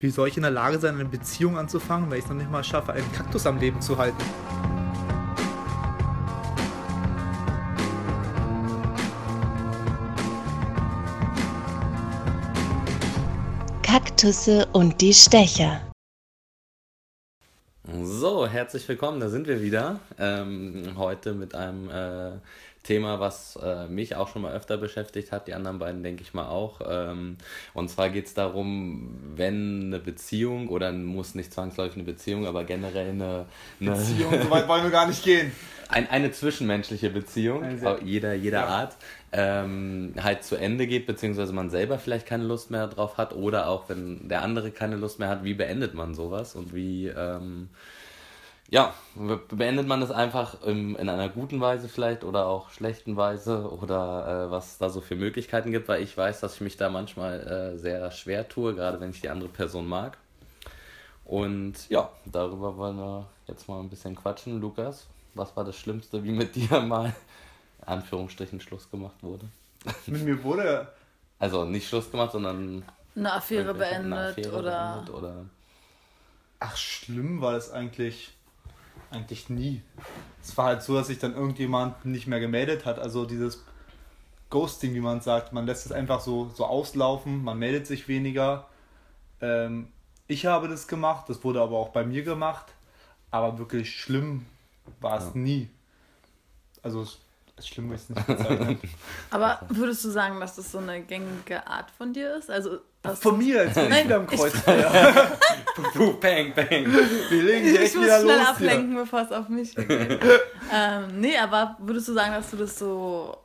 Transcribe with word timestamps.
Wie 0.00 0.10
soll 0.10 0.28
ich 0.28 0.36
in 0.36 0.42
der 0.42 0.52
Lage 0.52 0.78
sein, 0.78 0.94
eine 0.94 1.06
Beziehung 1.06 1.58
anzufangen, 1.58 2.08
wenn 2.08 2.18
ich 2.18 2.24
es 2.24 2.30
noch 2.30 2.36
nicht 2.36 2.52
mal 2.52 2.62
schaffe, 2.62 2.92
einen 2.92 3.12
Kaktus 3.12 3.44
am 3.46 3.58
Leben 3.58 3.80
zu 3.80 3.98
halten? 3.98 4.16
Kaktusse 13.82 14.68
und 14.72 15.00
die 15.00 15.12
Stecher. 15.12 15.80
So, 17.90 18.46
herzlich 18.46 18.86
willkommen, 18.86 19.18
da 19.18 19.28
sind 19.28 19.48
wir 19.48 19.60
wieder. 19.60 19.98
Ähm, 20.16 20.92
heute 20.96 21.32
mit 21.32 21.56
einem 21.56 21.90
äh, 21.90 22.38
Thema, 22.88 23.20
was 23.20 23.56
äh, 23.62 23.86
mich 23.86 24.16
auch 24.16 24.28
schon 24.28 24.40
mal 24.42 24.54
öfter 24.54 24.78
beschäftigt 24.78 25.30
hat, 25.30 25.46
die 25.46 25.52
anderen 25.52 25.78
beiden 25.78 26.02
denke 26.02 26.22
ich 26.22 26.32
mal 26.32 26.48
auch. 26.48 26.80
Ähm, 26.88 27.36
und 27.74 27.90
zwar 27.90 28.08
geht 28.08 28.26
es 28.26 28.32
darum, 28.34 29.10
wenn 29.36 29.84
eine 29.86 29.98
Beziehung 29.98 30.68
oder 30.68 30.90
muss 30.92 31.34
nicht 31.34 31.52
zwangsläufig 31.52 31.96
eine 31.96 32.04
Beziehung, 32.04 32.46
aber 32.46 32.64
generell 32.64 33.10
eine, 33.10 33.44
eine 33.80 33.90
Beziehung, 33.90 34.32
so 34.42 34.50
weit 34.50 34.66
wollen 34.68 34.84
wir 34.84 34.90
gar 34.90 35.06
nicht 35.06 35.22
gehen. 35.22 35.52
Ein, 35.90 36.08
eine 36.10 36.30
zwischenmenschliche 36.32 37.10
Beziehung, 37.10 37.62
Also- 37.62 37.98
jeder, 38.02 38.32
jeder 38.34 38.60
Ja. 38.60 38.66
Art, 38.66 38.96
ähm, 39.32 40.14
halt 40.22 40.42
zu 40.44 40.56
Ende 40.56 40.86
geht, 40.86 41.06
beziehungsweise 41.06 41.52
man 41.52 41.68
selber 41.68 41.98
vielleicht 41.98 42.26
keine 42.26 42.44
Lust 42.44 42.70
mehr 42.70 42.86
drauf 42.86 43.18
hat 43.18 43.34
oder 43.34 43.68
auch 43.68 43.88
wenn 43.90 44.28
der 44.28 44.40
andere 44.42 44.70
keine 44.70 44.96
Lust 44.96 45.18
mehr 45.18 45.28
hat, 45.28 45.44
wie 45.44 45.52
beendet 45.54 45.92
man 45.92 46.14
sowas 46.14 46.54
und 46.54 46.74
wie, 46.74 47.08
ähm, 47.08 47.68
ja, 48.70 48.92
be- 49.14 49.40
beendet 49.48 49.86
man 49.86 50.02
es 50.02 50.10
einfach 50.10 50.62
im, 50.62 50.94
in 50.96 51.08
einer 51.08 51.28
guten 51.28 51.60
Weise 51.60 51.88
vielleicht 51.88 52.24
oder 52.24 52.46
auch 52.46 52.70
schlechten 52.70 53.16
Weise 53.16 53.70
oder 53.70 54.46
äh, 54.48 54.50
was 54.50 54.72
es 54.72 54.78
da 54.78 54.90
so 54.90 55.00
für 55.00 55.16
Möglichkeiten 55.16 55.70
gibt, 55.72 55.88
weil 55.88 56.02
ich 56.02 56.16
weiß, 56.16 56.40
dass 56.40 56.56
ich 56.56 56.60
mich 56.60 56.76
da 56.76 56.90
manchmal 56.90 57.40
äh, 57.74 57.78
sehr 57.78 58.10
schwer 58.10 58.48
tue, 58.48 58.74
gerade 58.74 59.00
wenn 59.00 59.10
ich 59.10 59.20
die 59.20 59.30
andere 59.30 59.48
Person 59.48 59.86
mag. 59.88 60.18
Und 61.24 61.74
ja, 61.90 62.10
darüber 62.24 62.76
wollen 62.76 62.96
wir 62.96 63.26
jetzt 63.46 63.68
mal 63.68 63.80
ein 63.80 63.90
bisschen 63.90 64.14
quatschen. 64.16 64.60
Lukas, 64.60 65.06
was 65.34 65.54
war 65.56 65.64
das 65.64 65.76
Schlimmste, 65.76 66.24
wie 66.24 66.30
mit 66.32 66.54
dir 66.54 66.80
mal 66.86 67.14
Anführungsstrichen 67.84 68.60
Schluss 68.60 68.90
gemacht 68.90 69.16
wurde? 69.22 69.46
Mit 70.06 70.24
mir 70.24 70.42
wurde 70.42 70.88
Also 71.38 71.64
nicht 71.64 71.88
Schluss 71.88 72.10
gemacht, 72.10 72.32
sondern 72.32 72.82
Eine 73.14 73.32
Affäre 73.34 73.72
beendet 73.72 74.12
eine 74.12 74.28
Affäre 74.30 74.58
oder. 74.58 74.92
beendet 74.92 75.14
oder 75.14 75.44
Ach, 76.60 76.76
schlimm 76.76 77.40
war 77.40 77.52
das 77.52 77.70
eigentlich, 77.70 78.32
eigentlich 79.10 79.48
nie. 79.48 79.82
Es 80.42 80.56
war 80.56 80.66
halt 80.66 80.82
so, 80.82 80.94
dass 80.94 81.06
sich 81.08 81.18
dann 81.18 81.34
irgendjemand 81.34 82.04
nicht 82.04 82.26
mehr 82.26 82.40
gemeldet 82.40 82.84
hat. 82.84 82.98
Also 82.98 83.24
dieses 83.24 83.64
Ghosting, 84.50 84.94
wie 84.94 85.00
man 85.00 85.20
sagt. 85.20 85.52
Man 85.52 85.66
lässt 85.66 85.86
es 85.86 85.92
einfach 85.92 86.20
so, 86.20 86.48
so 86.54 86.64
auslaufen, 86.66 87.42
man 87.44 87.58
meldet 87.58 87.86
sich 87.86 88.08
weniger. 88.08 88.66
Ähm, 89.40 89.88
ich 90.26 90.46
habe 90.46 90.68
das 90.68 90.88
gemacht, 90.88 91.28
das 91.28 91.42
wurde 91.44 91.60
aber 91.60 91.76
auch 91.76 91.90
bei 91.90 92.04
mir 92.04 92.22
gemacht. 92.22 92.66
Aber 93.30 93.58
wirklich 93.58 93.94
schlimm 93.98 94.46
war 95.00 95.18
es 95.18 95.24
Ja. 95.26 95.30
nie. 95.34 95.68
Also 96.82 97.02
es- 97.02 97.18
es 97.56 97.66
schlimm 97.68 97.92
ist 97.92 98.08
nicht 98.10 98.24
bezeichnen. 98.26 98.78
Aber 99.30 99.60
würdest 99.68 100.04
du 100.04 100.10
sagen, 100.10 100.38
dass 100.38 100.54
das 100.56 100.70
so 100.70 100.78
eine 100.78 101.02
gängige 101.02 101.66
Art 101.66 101.90
von 101.90 102.12
dir 102.12 102.36
ist? 102.36 102.50
Also, 102.50 102.78
dass 103.02 103.20
Von 103.20 103.38
mir, 103.38 103.64
jetzt 103.64 103.74
bin 103.74 103.84
ich 103.84 103.90
Nein, 103.90 104.04
wieder 104.06 104.16
am 104.16 104.26
ich- 104.30 104.40
Kreuz. 104.40 104.52
Puh, 105.94 106.12
bang, 106.14 106.52
bang. 106.54 106.68
Wir 106.68 107.42
legen 107.42 107.66
ich 107.66 107.72
direkt 107.72 107.94
muss 107.94 108.04
wieder 108.04 108.20
schnell 108.20 108.38
los 108.38 108.46
ablenken, 108.48 108.94
bevor 108.96 109.20
es 109.20 109.32
auf 109.32 109.48
mich 109.48 109.74
geht. 109.76 109.88
ähm, 110.72 111.20
nee, 111.20 111.38
aber 111.38 111.76
würdest 111.78 112.08
du 112.08 112.12
sagen, 112.12 112.32
dass 112.32 112.50
du 112.50 112.56
das 112.56 112.78
so 112.78 113.38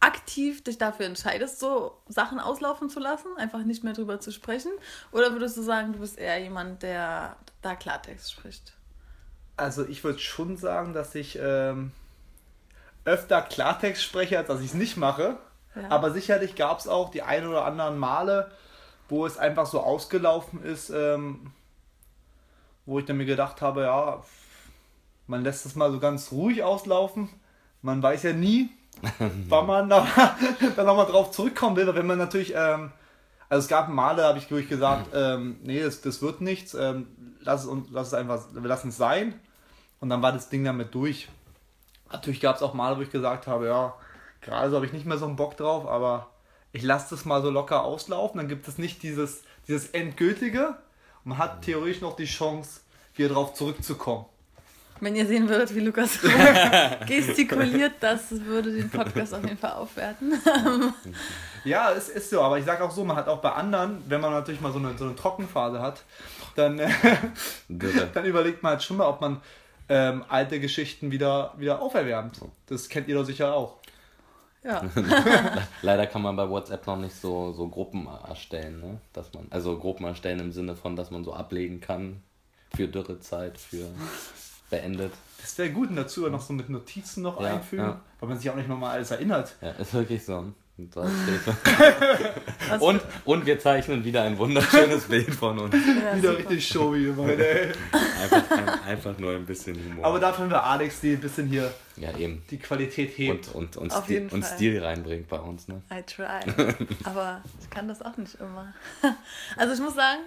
aktiv 0.00 0.62
dich 0.64 0.78
dafür 0.78 1.06
entscheidest, 1.06 1.58
so 1.60 1.96
Sachen 2.08 2.38
auslaufen 2.40 2.88
zu 2.88 3.00
lassen, 3.00 3.28
einfach 3.36 3.62
nicht 3.64 3.84
mehr 3.84 3.92
drüber 3.94 4.20
zu 4.20 4.32
sprechen? 4.32 4.70
Oder 5.12 5.32
würdest 5.32 5.56
du 5.56 5.62
sagen, 5.62 5.92
du 5.92 6.00
bist 6.00 6.18
eher 6.18 6.38
jemand, 6.38 6.82
der 6.82 7.36
da 7.62 7.74
Klartext 7.74 8.32
spricht? 8.32 8.74
Also 9.56 9.86
ich 9.86 10.04
würde 10.04 10.20
schon 10.20 10.56
sagen, 10.56 10.92
dass 10.92 11.14
ich 11.14 11.38
ähm, 11.40 11.92
öfter 13.04 13.42
Klartext 13.42 14.02
spreche, 14.04 14.38
als 14.38 14.48
dass 14.48 14.60
ich 14.60 14.66
es 14.66 14.74
nicht 14.74 14.96
mache. 14.96 15.36
Ja. 15.74 15.90
Aber 15.90 16.12
sicherlich 16.12 16.54
gab 16.54 16.78
es 16.78 16.86
auch 16.88 17.10
die 17.10 17.22
ein 17.22 17.46
oder 17.46 17.64
anderen 17.64 17.98
Male, 17.98 18.50
wo 19.08 19.26
es 19.26 19.38
einfach 19.38 19.66
so 19.66 19.80
ausgelaufen 19.80 20.62
ist, 20.62 20.90
ähm, 20.90 21.52
wo 22.86 22.98
ich 22.98 23.04
dann 23.04 23.16
mir 23.16 23.26
gedacht 23.26 23.60
habe, 23.62 23.82
ja, 23.82 24.22
man 25.26 25.42
lässt 25.44 25.66
es 25.66 25.74
mal 25.76 25.90
so 25.92 25.98
ganz 25.98 26.32
ruhig 26.32 26.62
auslaufen. 26.62 27.28
Man 27.82 28.02
weiß 28.02 28.22
ja 28.24 28.32
nie, 28.32 28.70
wann 29.48 29.66
man 29.66 29.88
da, 29.88 30.06
dann 30.76 30.86
nochmal 30.86 31.06
drauf 31.06 31.30
zurückkommen 31.30 31.76
will. 31.76 31.94
Wenn 31.94 32.06
man 32.06 32.18
natürlich, 32.18 32.54
ähm, 32.54 32.90
also 33.48 33.64
es 33.64 33.68
gab 33.68 33.88
Male, 33.88 34.24
habe 34.24 34.38
ich 34.38 34.50
wirklich 34.50 34.68
gesagt, 34.68 35.08
ähm, 35.14 35.58
nee, 35.62 35.80
das, 35.82 36.00
das 36.00 36.22
wird 36.22 36.40
nichts, 36.40 36.74
ähm, 36.74 37.06
lass, 37.40 37.62
es, 37.62 37.66
uns- 37.66 37.88
lass 37.90 38.08
es 38.08 38.14
einfach, 38.14 38.42
wir 38.52 38.68
lassen 38.68 38.88
es 38.88 38.96
sein. 38.96 39.38
Und 40.00 40.10
dann 40.10 40.22
war 40.22 40.32
das 40.32 40.48
Ding 40.48 40.64
damit 40.64 40.94
durch. 40.94 41.28
Natürlich 42.12 42.40
gab 42.40 42.56
es 42.56 42.62
auch 42.62 42.72
Male, 42.72 42.96
wo 42.96 43.02
ich 43.02 43.10
gesagt 43.10 43.46
habe, 43.46 43.66
ja, 43.66 43.94
gerade 44.40 44.70
so 44.70 44.76
habe 44.76 44.86
ich 44.86 44.92
nicht 44.92 45.04
mehr 45.06 45.18
so 45.18 45.26
einen 45.26 45.36
Bock 45.36 45.56
drauf, 45.56 45.86
aber 45.86 46.28
ich 46.72 46.82
lasse 46.82 47.14
das 47.14 47.24
mal 47.24 47.42
so 47.42 47.50
locker 47.50 47.84
auslaufen. 47.84 48.38
Dann 48.38 48.48
gibt 48.48 48.68
es 48.68 48.78
nicht 48.78 49.02
dieses, 49.02 49.42
dieses 49.66 49.90
Endgültige. 49.90 50.76
Man 51.24 51.38
hat 51.38 51.62
theoretisch 51.62 52.00
noch 52.00 52.16
die 52.16 52.26
Chance, 52.26 52.80
wieder 53.14 53.34
drauf 53.34 53.54
zurückzukommen. 53.54 54.26
Wenn 55.00 55.14
ihr 55.14 55.26
sehen 55.26 55.48
würdet, 55.48 55.74
wie 55.74 55.80
Lukas 55.80 56.18
gestikuliert, 57.06 57.92
das 58.00 58.30
würde 58.30 58.72
den 58.72 58.90
Podcast 58.90 59.32
auf 59.32 59.44
jeden 59.44 59.58
Fall 59.58 59.72
aufwerten. 59.72 60.34
Ja, 61.64 61.92
es 61.92 62.08
ist 62.08 62.30
so, 62.30 62.40
aber 62.40 62.58
ich 62.58 62.64
sage 62.64 62.82
auch 62.84 62.90
so, 62.90 63.04
man 63.04 63.16
hat 63.16 63.28
auch 63.28 63.40
bei 63.40 63.50
anderen, 63.50 64.02
wenn 64.08 64.20
man 64.20 64.32
natürlich 64.32 64.60
mal 64.60 64.72
so 64.72 64.78
eine, 64.78 64.96
so 64.96 65.04
eine 65.04 65.16
Trockenphase 65.16 65.82
hat, 65.82 66.04
dann, 66.54 66.80
dann 67.68 68.24
überlegt 68.24 68.62
man 68.62 68.72
halt 68.72 68.82
schon 68.82 68.96
mal, 68.96 69.06
ob 69.06 69.20
man 69.20 69.40
ähm, 69.88 70.24
alte 70.28 70.60
Geschichten 70.60 71.10
wieder, 71.10 71.54
wieder 71.58 71.82
auferwärmt. 71.82 72.40
Das 72.66 72.88
kennt 72.88 73.08
ihr 73.08 73.16
doch 73.16 73.24
sicher 73.24 73.52
auch. 73.54 73.77
Ja. 74.64 74.82
Leider 75.82 76.06
kann 76.06 76.22
man 76.22 76.36
bei 76.36 76.48
WhatsApp 76.48 76.86
noch 76.86 76.96
nicht 76.96 77.14
so, 77.14 77.52
so 77.52 77.68
Gruppen 77.68 78.08
erstellen, 78.28 78.80
ne? 78.80 79.00
Dass 79.12 79.32
man, 79.32 79.46
also 79.50 79.78
Gruppen 79.78 80.04
erstellen 80.04 80.40
im 80.40 80.52
Sinne 80.52 80.74
von, 80.76 80.96
dass 80.96 81.10
man 81.10 81.24
so 81.24 81.32
ablegen 81.32 81.80
kann 81.80 82.22
für 82.74 82.88
Dürrezeit, 82.88 83.56
für 83.58 83.86
beendet. 84.70 85.12
Das 85.40 85.56
wäre 85.58 85.70
gut 85.70 85.88
und 85.90 85.96
dazu 85.96 86.28
noch 86.28 86.42
so 86.42 86.52
mit 86.52 86.68
Notizen 86.68 87.22
noch 87.22 87.40
Ja, 87.40 87.54
einfügen, 87.54 87.84
ja. 87.84 88.00
weil 88.20 88.28
man 88.28 88.38
sich 88.38 88.50
auch 88.50 88.56
nicht 88.56 88.68
nochmal 88.68 88.96
alles 88.96 89.10
erinnert. 89.10 89.54
Ja, 89.62 89.70
ist 89.70 89.94
wirklich 89.94 90.24
so. 90.24 90.52
So 90.92 91.00
als 91.00 91.10
Hilfe. 91.24 91.56
Was 92.68 92.80
und, 92.82 93.02
und 93.24 93.46
wir 93.46 93.58
zeichnen 93.58 94.04
wieder 94.04 94.22
ein 94.22 94.38
wunderschönes 94.38 95.04
Bild 95.04 95.34
von 95.34 95.58
uns. 95.58 95.74
Ja, 95.74 96.16
Wieder 96.16 96.28
super. 96.30 96.38
richtig 96.50 96.68
show 96.68 96.94
wie 96.94 97.06
immer. 97.08 97.24
Einfach, 97.24 98.50
ein- 98.50 98.68
einfach 98.86 99.18
nur 99.18 99.32
ein 99.34 99.44
bisschen 99.44 99.74
Humor. 99.76 100.04
Aber 100.06 100.20
dafür 100.20 100.44
haben 100.44 100.50
wir 100.50 100.62
Alex, 100.62 101.00
die 101.00 101.12
ein 101.14 101.20
bisschen 101.20 101.48
hier 101.48 101.72
ja, 101.96 102.16
eben. 102.16 102.42
die 102.50 102.58
Qualität 102.58 103.16
hebt. 103.18 103.48
Und, 103.48 103.76
und, 103.76 103.76
und, 103.76 103.92
Auf 103.92 104.04
Stil, 104.04 104.14
jeden 104.22 104.30
und. 104.30 104.44
Stil 104.44 104.82
reinbringt 104.84 105.28
bei 105.28 105.38
uns, 105.40 105.66
ne? 105.66 105.82
I 105.92 106.02
try. 106.02 106.40
Aber 107.04 107.42
ich 107.60 107.68
kann 107.70 107.88
das 107.88 108.00
auch 108.02 108.16
nicht 108.16 108.36
immer. 108.40 108.72
Also 109.56 109.74
ich 109.74 109.80
muss 109.80 109.94
sagen, 109.96 110.20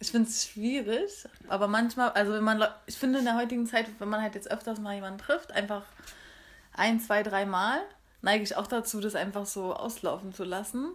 ich 0.00 0.10
finde 0.10 0.28
es 0.28 0.44
schwierig, 0.46 1.10
aber 1.48 1.66
manchmal, 1.68 2.10
also 2.10 2.32
wenn 2.32 2.42
man, 2.44 2.62
ich 2.84 2.96
finde 2.96 3.20
in 3.20 3.24
der 3.24 3.36
heutigen 3.36 3.66
Zeit, 3.66 3.86
wenn 4.00 4.08
man 4.08 4.20
halt 4.20 4.34
jetzt 4.34 4.50
öfters 4.50 4.78
mal 4.80 4.94
jemanden 4.94 5.18
trifft, 5.18 5.52
einfach 5.52 5.82
ein, 6.76 7.00
zwei, 7.00 7.22
drei 7.22 7.46
Mal, 7.46 7.78
neige 8.24 8.42
ich 8.42 8.56
auch 8.56 8.66
dazu, 8.66 9.00
das 9.00 9.14
einfach 9.14 9.46
so 9.46 9.74
auslaufen 9.74 10.32
zu 10.32 10.44
lassen. 10.44 10.88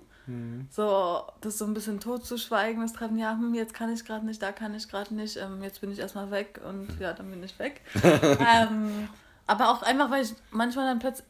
So, 0.69 1.23
das 1.41 1.57
so 1.57 1.66
ein 1.66 1.73
bisschen 1.73 2.00
totzuschweigen, 2.00 2.81
das 2.81 2.94
Treffen, 2.94 3.17
ja, 3.17 3.31
hm, 3.31 3.56
jetzt 3.56 3.73
kann 3.73 3.91
ich 3.91 4.06
gerade 4.06 4.25
nicht, 4.25 4.41
da 4.41 4.51
kann 4.51 4.75
ich 4.75 4.88
gerade 4.88 5.13
nicht, 5.16 5.38
ähm, 5.38 5.63
jetzt 5.63 5.81
bin 5.81 5.91
ich 5.91 5.97
erstmal 5.97 6.29
weg 6.29 6.59
und 6.67 6.88
ja, 7.00 7.13
dann 7.13 7.31
bin 7.31 7.44
ich 7.44 7.57
weg. 7.57 7.81
ähm, 8.03 9.09
aber 9.47 9.69
auch 9.69 9.81
einfach, 9.81 10.12
weil 10.12 10.23
ich 10.23 10.35
manchmal 10.51 10.85
dann 10.85 11.00
plötzlich, 11.00 11.25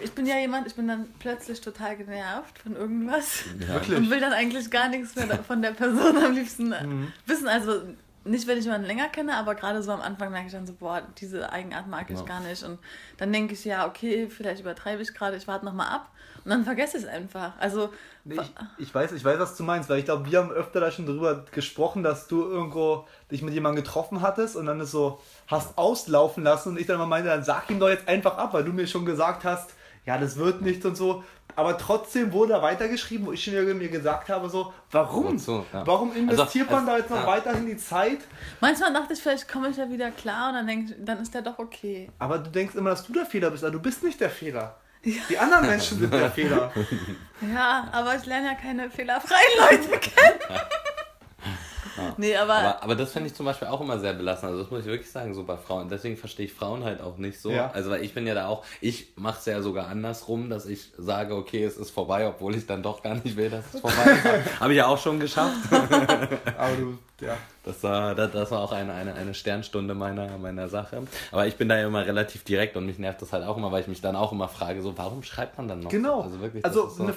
ich 0.00 0.12
bin 0.12 0.26
ja 0.26 0.38
jemand, 0.38 0.66
ich 0.66 0.74
bin 0.74 0.86
dann 0.86 1.06
plötzlich 1.18 1.62
total 1.62 1.96
genervt 1.96 2.58
von 2.58 2.76
irgendwas 2.76 3.44
Ja. 3.66 3.76
Und 3.96 4.10
will 4.10 4.20
dann 4.20 4.32
eigentlich 4.34 4.70
gar 4.70 4.88
nichts 4.88 5.14
mehr 5.14 5.42
von 5.42 5.62
der 5.62 5.72
Person 5.72 6.18
am 6.18 6.32
liebsten 6.32 6.72
äh, 6.72 6.86
wissen. 7.26 7.48
Also 7.48 7.82
nicht, 8.26 8.46
wenn 8.46 8.58
ich 8.58 8.64
jemanden 8.64 8.86
länger 8.86 9.08
kenne, 9.08 9.34
aber 9.34 9.54
gerade 9.54 9.82
so 9.82 9.92
am 9.92 10.00
Anfang 10.00 10.30
merke 10.30 10.46
ich 10.46 10.52
dann 10.52 10.66
so, 10.66 10.74
boah, 10.74 11.02
diese 11.18 11.50
Eigenart 11.50 11.86
mag 11.86 12.10
ich 12.10 12.18
Ja. 12.18 12.24
gar 12.24 12.40
nicht. 12.40 12.62
Und 12.62 12.78
dann 13.16 13.32
denke 13.32 13.54
ich, 13.54 13.64
ja, 13.64 13.86
okay, 13.86 14.28
vielleicht 14.28 14.60
übertreibe 14.60 15.02
ich 15.02 15.14
gerade, 15.14 15.36
ich 15.36 15.46
warte 15.48 15.64
nochmal 15.64 15.88
ab. 15.88 16.10
Und 16.44 16.50
dann 16.50 16.64
vergesse 16.64 16.98
ich 16.98 17.04
es 17.04 17.08
einfach. 17.08 17.52
Also, 17.58 17.90
Nee, 18.24 18.36
ich, 18.40 18.54
ich, 18.78 18.94
weiß, 18.94 19.12
ich 19.12 19.24
weiß, 19.24 19.38
was 19.38 19.56
du 19.56 19.62
meinst, 19.62 19.88
weil 19.88 19.98
ich 19.98 20.04
glaube, 20.04 20.30
wir 20.30 20.38
haben 20.38 20.50
öfter 20.50 20.80
da 20.80 20.90
schon 20.90 21.06
drüber 21.06 21.44
gesprochen, 21.52 22.02
dass 22.02 22.26
du 22.26 22.42
irgendwo 22.42 23.06
dich 23.30 23.42
mit 23.42 23.54
jemandem 23.54 23.84
getroffen 23.84 24.20
hattest 24.20 24.56
und 24.56 24.66
dann 24.66 24.80
es 24.80 24.90
so 24.90 25.20
hast 25.46 25.78
auslaufen 25.78 26.42
lassen 26.42 26.70
und 26.70 26.80
ich 26.80 26.86
dann 26.86 26.96
immer 26.96 27.06
meinte, 27.06 27.28
dann 27.28 27.44
sag 27.44 27.70
ihm 27.70 27.78
doch 27.78 27.88
jetzt 27.88 28.08
einfach 28.08 28.36
ab, 28.36 28.52
weil 28.52 28.64
du 28.64 28.72
mir 28.72 28.86
schon 28.86 29.04
gesagt 29.04 29.44
hast, 29.44 29.70
ja, 30.04 30.18
das 30.18 30.36
wird 30.36 30.62
nichts 30.62 30.84
und 30.86 30.96
so. 30.96 31.24
Aber 31.56 31.78
trotzdem 31.78 32.32
wurde 32.32 32.52
da 32.52 32.62
weitergeschrieben, 32.62 33.26
wo 33.26 33.32
ich 33.32 33.46
mir 33.50 33.88
gesagt 33.88 34.28
habe, 34.28 34.48
so, 34.48 34.72
warum? 34.90 35.34
Wozu? 35.34 35.64
Ja. 35.72 35.86
Warum 35.86 36.14
investiert 36.14 36.68
Also, 36.68 36.76
man 36.76 36.86
da 36.86 36.92
also, 36.92 37.02
jetzt 37.02 37.10
noch 37.10 37.22
ja. 37.22 37.26
weiterhin 37.26 37.66
die 37.66 37.76
Zeit? 37.78 38.18
manchmal 38.60 38.92
dachte 38.92 39.14
ich, 39.14 39.20
vielleicht 39.22 39.50
komme 39.50 39.70
ich 39.70 39.76
ja 39.78 39.90
wieder 39.90 40.10
klar 40.10 40.50
und 40.50 40.54
dann 40.56 40.66
denke 40.66 40.92
ich, 40.92 41.04
dann 41.04 41.18
ist 41.20 41.32
der 41.34 41.42
doch 41.42 41.58
okay. 41.58 42.10
Aber 42.18 42.38
du 42.38 42.50
denkst 42.50 42.74
immer, 42.74 42.90
dass 42.90 43.06
du 43.06 43.12
der 43.14 43.24
Fehler 43.26 43.50
bist, 43.50 43.64
aber 43.64 43.72
du 43.72 43.80
bist 43.80 44.04
nicht 44.04 44.20
der 44.20 44.30
Fehler. 44.30 44.76
Die 45.04 45.38
anderen 45.38 45.66
Menschen 45.66 45.98
sind 46.00 46.12
der 46.12 46.30
Fehler. 46.38 46.72
Ja, 47.54 47.88
aber 47.92 48.16
ich 48.16 48.26
lerne 48.26 48.48
ja 48.48 48.54
keine 48.54 48.90
fehlerfreien 48.90 49.40
Leute 49.58 49.98
kennen. 50.00 50.40
Ja. 51.96 52.14
Nee, 52.16 52.36
aber, 52.36 52.54
Aber, 52.54 52.82
aber 52.82 52.94
das 52.96 53.12
finde 53.12 53.28
ich 53.28 53.34
zum 53.34 53.46
Beispiel 53.46 53.68
auch 53.68 53.80
immer 53.80 53.98
sehr 53.98 54.12
belastend. 54.12 54.50
Also 54.50 54.62
das 54.62 54.70
muss 54.70 54.80
ich 54.80 54.86
wirklich 54.86 55.10
sagen, 55.10 55.34
so 55.34 55.44
bei 55.44 55.56
Frauen. 55.56 55.88
Deswegen 55.88 56.16
verstehe 56.16 56.46
ich 56.46 56.52
Frauen 56.52 56.84
halt 56.84 57.00
auch 57.00 57.16
nicht 57.16 57.40
so. 57.40 57.50
Ja. 57.50 57.70
Also 57.72 57.90
weil 57.90 58.02
ich 58.04 58.14
bin 58.14 58.26
ja 58.26 58.34
da 58.34 58.46
auch, 58.46 58.64
ich 58.80 59.12
mache 59.16 59.38
es 59.38 59.46
ja 59.46 59.60
sogar 59.62 59.88
andersrum, 59.88 60.50
dass 60.50 60.66
ich 60.66 60.92
sage, 60.98 61.34
okay, 61.34 61.64
es 61.64 61.76
ist 61.76 61.90
vorbei, 61.90 62.26
obwohl 62.26 62.54
ich 62.54 62.66
dann 62.66 62.82
doch 62.82 63.02
gar 63.02 63.14
nicht 63.14 63.36
will, 63.36 63.50
dass 63.50 63.64
es 63.72 63.80
vorbei 63.80 64.12
ist. 64.12 64.60
Habe 64.60 64.72
ich 64.72 64.78
ja 64.78 64.86
auch 64.86 64.98
schon 64.98 65.20
geschafft. 65.20 65.56
Aber 65.70 66.76
du, 66.76 66.98
ja. 67.20 67.36
Das 67.64 67.82
war, 67.82 68.14
das, 68.14 68.30
das 68.30 68.50
war 68.52 68.60
auch 68.60 68.72
eine, 68.72 68.92
eine, 68.92 69.14
eine 69.14 69.34
Sternstunde 69.34 69.94
meiner, 69.94 70.38
meiner 70.38 70.68
Sache. 70.68 71.02
Aber 71.32 71.46
ich 71.46 71.56
bin 71.56 71.68
da 71.68 71.76
ja 71.76 71.88
immer 71.88 72.06
relativ 72.06 72.44
direkt 72.44 72.76
und 72.76 72.86
mich 72.86 72.98
nervt 72.98 73.20
das 73.22 73.32
halt 73.32 73.44
auch 73.44 73.56
immer, 73.56 73.72
weil 73.72 73.80
ich 73.80 73.88
mich 73.88 74.00
dann 74.00 74.14
auch 74.14 74.30
immer 74.30 74.48
frage, 74.48 74.82
so, 74.82 74.96
warum 74.96 75.24
schreibt 75.24 75.58
man 75.58 75.66
dann 75.66 75.80
noch? 75.80 75.90
Genau. 75.90 76.22
Also 76.22 76.40
wirklich, 76.40 76.64
also, 76.64 76.88
so, 76.88 77.02
eine, 77.02 77.14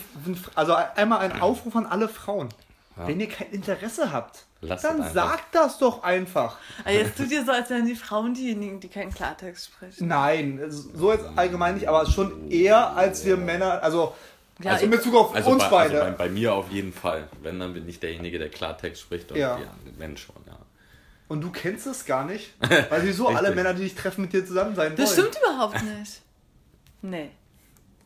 also 0.56 0.74
einmal 0.96 1.20
ein 1.20 1.40
Aufruf 1.40 1.76
an 1.76 1.86
alle 1.86 2.08
Frauen. 2.08 2.50
Wenn 3.08 3.20
ihr 3.20 3.30
kein 3.30 3.50
Interesse 3.52 4.12
habt, 4.12 4.46
Lasst 4.62 4.84
dann 4.84 5.12
sagt 5.14 5.56
das 5.56 5.78
doch 5.78 6.04
einfach. 6.04 6.58
aber 6.84 6.92
jetzt 6.94 7.18
tut 7.18 7.32
ihr 7.32 7.46
so, 7.46 7.52
als 7.52 7.70
wären 7.70 7.86
die 7.86 7.96
Frauen 7.96 8.34
diejenigen, 8.34 8.80
die 8.80 8.90
keinen 8.90 9.14
Klartext 9.14 9.68
sprechen. 9.68 10.08
Nein, 10.08 10.62
so 10.70 11.12
jetzt 11.14 11.26
allgemein 11.36 11.76
nicht, 11.76 11.88
aber 11.88 12.06
schon 12.06 12.50
eher 12.52 12.96
als 12.96 13.24
wir 13.26 13.38
Männer, 13.38 13.82
also, 13.82 14.14
Ja, 14.62 14.72
also 14.74 14.86
in 14.86 14.92
Bezug 14.92 15.16
auf 15.16 15.34
also, 15.34 15.52
uns 15.52 15.64
bei, 15.64 15.70
beide. 15.70 16.02
also 16.02 16.18
bei, 16.18 16.26
bei 16.26 16.30
mir 16.30 16.54
auf 16.54 16.70
jeden 16.72 16.92
Fall. 16.92 17.28
Wenn, 17.42 17.60
dann 17.60 17.74
bin 17.74 17.88
ich 17.88 18.00
derjenige, 18.02 18.38
der 18.40 18.50
Klartext 18.50 19.02
spricht 19.02 19.32
und 19.32 19.38
Ja. 19.38 19.58
ja, 19.60 19.68
Mensch 19.98 20.24
schon, 20.26 20.36
ja. 20.46 20.58
Und 21.30 21.42
du 21.42 21.52
kennst 21.52 21.86
es 21.88 22.06
gar 22.06 22.26
nicht, 22.26 22.54
weil 22.90 23.04
wieso 23.04 23.28
alle. 23.30 23.56
Männer, 23.56 23.74
die 23.74 23.84
dich 23.84 23.96
treffen, 23.96 24.22
mit 24.24 24.34
dir 24.34 24.46
zusammen 24.46 24.76
sein 24.76 24.96
Das 24.98 25.16
wollen. 25.18 25.30
stimmt 25.32 25.46
überhaupt 25.46 25.82
nicht. 25.84 26.22
Nee. 27.02 27.30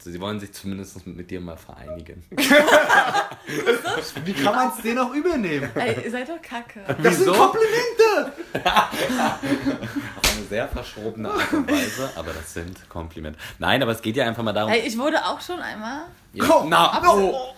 Sie 0.05 0.19
wollen 0.19 0.39
sich 0.39 0.51
zumindest 0.51 1.05
mit, 1.07 1.15
mit 1.15 1.31
dir 1.31 1.39
mal 1.39 1.55
vereinigen. 1.55 2.23
Wie 4.25 4.33
kann 4.33 4.55
man 4.55 4.71
es 4.75 4.81
denen 4.83 4.99
auch 4.99 5.13
übel 5.13 5.37
nehmen? 5.37 5.69
Ey, 5.75 6.03
ihr 6.03 6.11
seid 6.11 6.27
doch 6.27 6.41
kacke. 6.41 6.81
Das 7.01 7.17
sind 7.17 7.27
Wieso? 7.27 7.33
Komplimente! 7.33 8.33
Auf 10.15 10.37
eine 10.37 10.45
sehr 10.49 10.67
verschrobene 10.67 11.31
Art 11.31 11.53
und 11.53 11.71
Weise, 11.71 12.11
aber 12.15 12.33
das 12.33 12.53
sind 12.53 12.89
Komplimente. 12.89 13.39
Nein, 13.59 13.81
aber 13.81 13.93
es 13.93 14.01
geht 14.01 14.17
ja 14.17 14.25
einfach 14.25 14.43
mal 14.43 14.51
darum. 14.51 14.73
Ey, 14.73 14.81
ich 14.85 14.97
wurde 14.97 15.23
auch 15.25 15.39
schon 15.39 15.59
einmal, 15.59 16.07
Ja, 16.33 16.45
Komm, 16.45 16.69
na, 16.69 17.01
oh. 17.07 17.55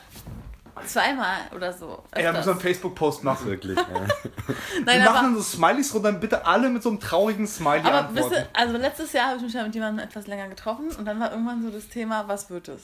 Zweimal 0.85 1.37
oder 1.55 1.71
so. 1.73 2.03
Ey, 2.11 2.23
da 2.23 2.31
müssen 2.31 2.45
wir 2.45 2.51
einen. 2.53 2.59
Facebook-Post 2.61 3.23
machen. 3.23 3.47
wirklich. 3.47 3.77
Ja. 3.77 3.85
Wir 4.77 4.83
Nein, 4.85 4.99
machen 4.99 5.09
aber, 5.17 5.21
dann 5.27 5.35
so 5.35 5.41
Smileys 5.41 5.93
runter, 5.93 6.11
dann 6.11 6.19
bitte 6.19 6.45
alle 6.45 6.69
mit 6.69 6.83
so 6.83 6.89
einem 6.89 6.99
traurigen 6.99 7.47
Smiley 7.47 7.81
aber 7.81 8.09
wisst 8.13 8.25
antworten. 8.25 8.33
ihr, 8.53 8.59
also 8.59 8.77
letztes 8.77 9.13
Jahr 9.13 9.27
habe 9.27 9.37
ich 9.37 9.43
mich 9.43 9.53
ja 9.53 9.63
mit 9.63 9.73
jemandem 9.75 10.05
etwas 10.05 10.27
länger 10.27 10.47
getroffen 10.49 10.89
und 10.97 11.05
dann 11.05 11.19
war 11.19 11.31
irgendwann 11.31 11.61
so 11.63 11.69
das 11.69 11.87
Thema, 11.87 12.27
was 12.27 12.49
wird 12.49 12.67
es? 12.67 12.81